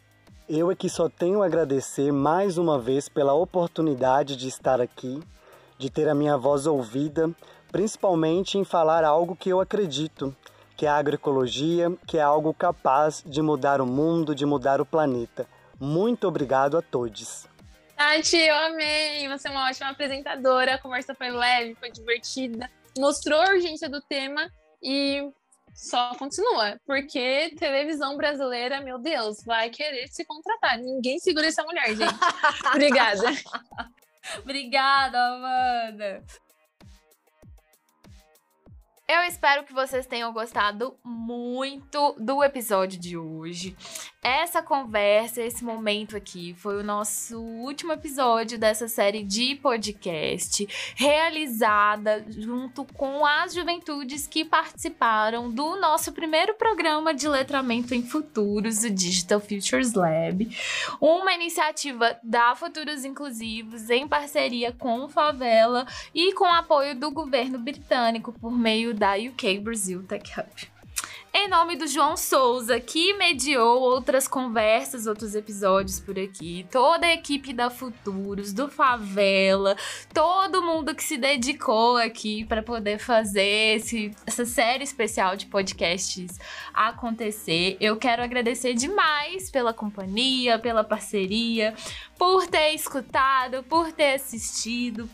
Eu 0.47 0.70
aqui 0.70 0.89
só 0.89 1.10
tenho 1.10 1.43
a 1.43 1.45
agradecer 1.45 2.14
mais 2.14 2.58
uma 2.58 2.80
vez 2.80 3.10
pela 3.10 3.34
oportunidade 3.34 4.38
de 4.38 4.47
estar 4.47 4.80
aqui 4.80 5.22
de 5.78 5.89
ter 5.89 6.09
a 6.09 6.15
minha 6.15 6.38
voz 6.38 6.65
ouvida, 6.65 7.30
principalmente 7.71 8.57
em 8.57 8.63
falar 8.63 9.03
algo 9.03 9.36
que 9.36 9.49
eu 9.49 9.59
acredito, 9.59 10.36
que 10.75 10.86
é 10.86 10.89
a 10.89 10.95
agroecologia, 10.95 11.91
que 12.05 12.17
é 12.17 12.21
algo 12.21 12.53
capaz 12.53 13.23
de 13.25 13.41
mudar 13.41 13.82
o 13.82 13.86
mundo, 13.86 14.36
de 14.36 14.45
mudar 14.45 14.80
o 14.80 14.86
planeta. 14.86 15.47
Muito 15.80 16.28
obrigado 16.28 16.78
a 16.78 16.82
todos. 16.82 17.47
Tati, 17.95 18.38
eu 18.38 18.55
amei! 18.55 19.28
Você 19.28 19.47
é 19.47 19.51
uma 19.51 19.69
ótima 19.69 19.89
apresentadora, 19.89 20.75
a 20.75 20.78
conversa 20.78 21.15
foi 21.15 21.32
leve, 21.32 21.75
foi 21.75 21.91
divertida, 21.91 22.69
mostrou 22.97 23.41
a 23.41 23.49
urgência 23.49 23.89
do 23.89 23.99
tema 24.01 24.51
e 24.84 25.32
só 25.73 26.15
continua, 26.15 26.80
porque 26.86 27.53
televisão 27.57 28.17
brasileira, 28.17 28.82
meu 28.82 28.97
Deus, 28.97 29.43
vai 29.43 29.69
querer 29.69 30.07
se 30.07 30.25
contratar. 30.25 30.80
Ninguém 30.80 31.19
segura 31.19 31.47
essa 31.47 31.63
mulher, 31.63 31.95
gente. 31.95 32.15
Obrigada. 32.73 33.23
Obrigada, 34.43 35.17
Amanda. 35.17 36.23
Eu 39.07 39.21
espero 39.23 39.63
que 39.63 39.71
vocês 39.73 40.05
tenham 40.05 40.34
gostado 40.34 40.97
muito 41.03 42.13
do 42.19 42.43
episódio 42.43 42.99
de 42.99 43.17
hoje. 43.17 43.75
Essa 44.24 44.63
conversa, 44.63 45.41
esse 45.43 45.63
momento 45.63 46.18
aqui, 46.18 46.53
foi 46.55 46.80
o 46.80 46.84
nosso 46.84 47.39
último 47.39 47.93
episódio 47.93 48.57
dessa 48.57 48.88
série 48.88 49.24
de 49.24 49.55
podcast, 49.55 50.68
realizada 50.95 52.26
junto 52.28 52.84
com 52.84 53.26
as 53.26 53.53
juventudes 53.53 54.26
que 54.26 54.43
participaram 54.43 55.51
do 55.51 55.80
nosso 55.80 56.11
primeiro 56.11 56.55
programa 56.55 57.13
de 57.13 57.28
letramento 57.28 57.93
em 57.93 58.01
futuros, 58.01 58.84
o 58.84 58.89
Digital 58.89 59.39
Futures 59.39 59.93
Lab, 59.93 60.49
uma 60.99 61.34
iniciativa 61.34 62.18
da 62.24 62.55
Futuros 62.55 63.05
Inclusivos 63.05 63.89
em 63.89 64.07
parceria 64.07 64.72
com 64.72 65.07
Favela 65.07 65.86
e 66.13 66.34
com 66.34 66.45
apoio 66.45 66.95
do 66.95 67.11
governo 67.11 67.59
britânico 67.59 68.34
por 68.34 68.51
meio 68.51 68.93
da 68.95 69.13
UK 69.13 69.59
Brasil 69.59 70.03
Tech 70.03 70.28
Hub. 70.39 70.76
Em 71.39 71.47
nome 71.47 71.75
do 71.75 71.85
João 71.85 72.17
Souza, 72.17 72.79
que 72.79 73.13
mediou 73.13 73.79
outras 73.79 74.27
conversas, 74.27 75.05
outros 75.05 75.35
episódios 75.35 75.99
por 75.99 76.17
aqui, 76.17 76.65
toda 76.71 77.05
a 77.05 77.13
equipe 77.13 77.53
da 77.53 77.69
Futuros, 77.69 78.51
do 78.51 78.67
Favela, 78.67 79.77
todo 80.11 80.63
mundo 80.63 80.95
que 80.95 81.03
se 81.03 81.15
dedicou 81.15 81.95
aqui 81.97 82.43
para 82.43 82.63
poder 82.63 82.97
fazer 82.97 83.75
esse, 83.75 84.11
essa 84.25 84.45
série 84.45 84.83
especial 84.83 85.35
de 85.35 85.45
podcasts 85.45 86.39
acontecer. 86.73 87.77
Eu 87.79 87.97
quero 87.97 88.23
agradecer 88.23 88.73
demais 88.73 89.51
pela 89.51 89.71
companhia, 89.71 90.57
pela 90.57 90.83
parceria, 90.83 91.75
por 92.17 92.47
ter 92.47 92.73
escutado, 92.73 93.61
por 93.61 93.91
ter 93.91 94.15
assistido 94.15 95.07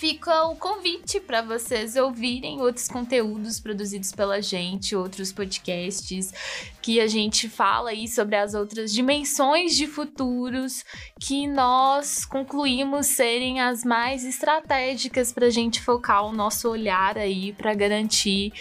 fica 0.00 0.44
o 0.44 0.56
convite 0.56 1.20
para 1.20 1.42
vocês 1.42 1.94
ouvirem 1.94 2.62
outros 2.62 2.88
conteúdos 2.88 3.60
produzidos 3.60 4.10
pela 4.12 4.40
gente, 4.40 4.96
outros 4.96 5.30
podcasts 5.30 6.32
que 6.80 6.98
a 6.98 7.06
gente 7.06 7.50
fala 7.50 7.90
aí 7.90 8.08
sobre 8.08 8.34
as 8.34 8.54
outras 8.54 8.94
dimensões 8.94 9.76
de 9.76 9.86
futuros 9.86 10.86
que 11.20 11.46
nós 11.46 12.24
concluímos 12.24 13.08
serem 13.08 13.60
as 13.60 13.84
mais 13.84 14.24
estratégicas 14.24 15.32
para 15.32 15.48
a 15.48 15.50
gente 15.50 15.82
focar 15.82 16.24
o 16.24 16.32
nosso 16.32 16.70
olhar 16.70 17.18
aí 17.18 17.52
para 17.52 17.74
garantir 17.74 18.54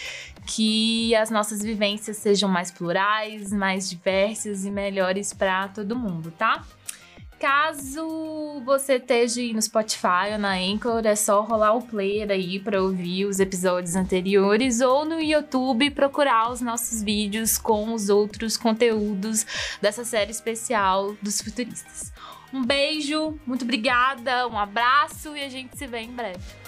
que 0.45 1.15
as 1.15 1.29
nossas 1.29 1.61
vivências 1.61 2.17
sejam 2.17 2.49
mais 2.49 2.69
plurais, 2.69 3.53
mais 3.53 3.89
diversas 3.89 4.65
e 4.65 4.71
melhores 4.71 5.31
para 5.31 5.69
todo 5.69 5.95
mundo, 5.95 6.31
tá? 6.31 6.65
Caso 7.39 8.61
você 8.65 8.95
esteja 8.95 9.41
no 9.53 9.61
Spotify 9.61 10.33
ou 10.33 10.37
na 10.37 10.55
Anchor, 10.55 11.01
é 11.05 11.15
só 11.15 11.41
rolar 11.41 11.73
o 11.73 11.81
player 11.81 12.29
aí 12.29 12.59
para 12.59 12.81
ouvir 12.81 13.25
os 13.25 13.39
episódios 13.39 13.95
anteriores 13.95 14.81
ou 14.81 15.05
no 15.05 15.21
YouTube 15.21 15.89
procurar 15.91 16.51
os 16.51 16.59
nossos 16.59 17.01
vídeos 17.01 17.57
com 17.57 17.93
os 17.93 18.09
outros 18.09 18.57
conteúdos 18.57 19.45
dessa 19.81 20.03
série 20.03 20.31
especial 20.31 21.15
dos 21.21 21.41
futuristas. 21.41 22.11
Um 22.51 22.65
beijo, 22.65 23.39
muito 23.45 23.63
obrigada, 23.63 24.45
um 24.47 24.59
abraço 24.59 25.37
e 25.37 25.41
a 25.41 25.47
gente 25.47 25.77
se 25.77 25.87
vê 25.87 25.99
em 25.99 26.11
breve. 26.11 26.58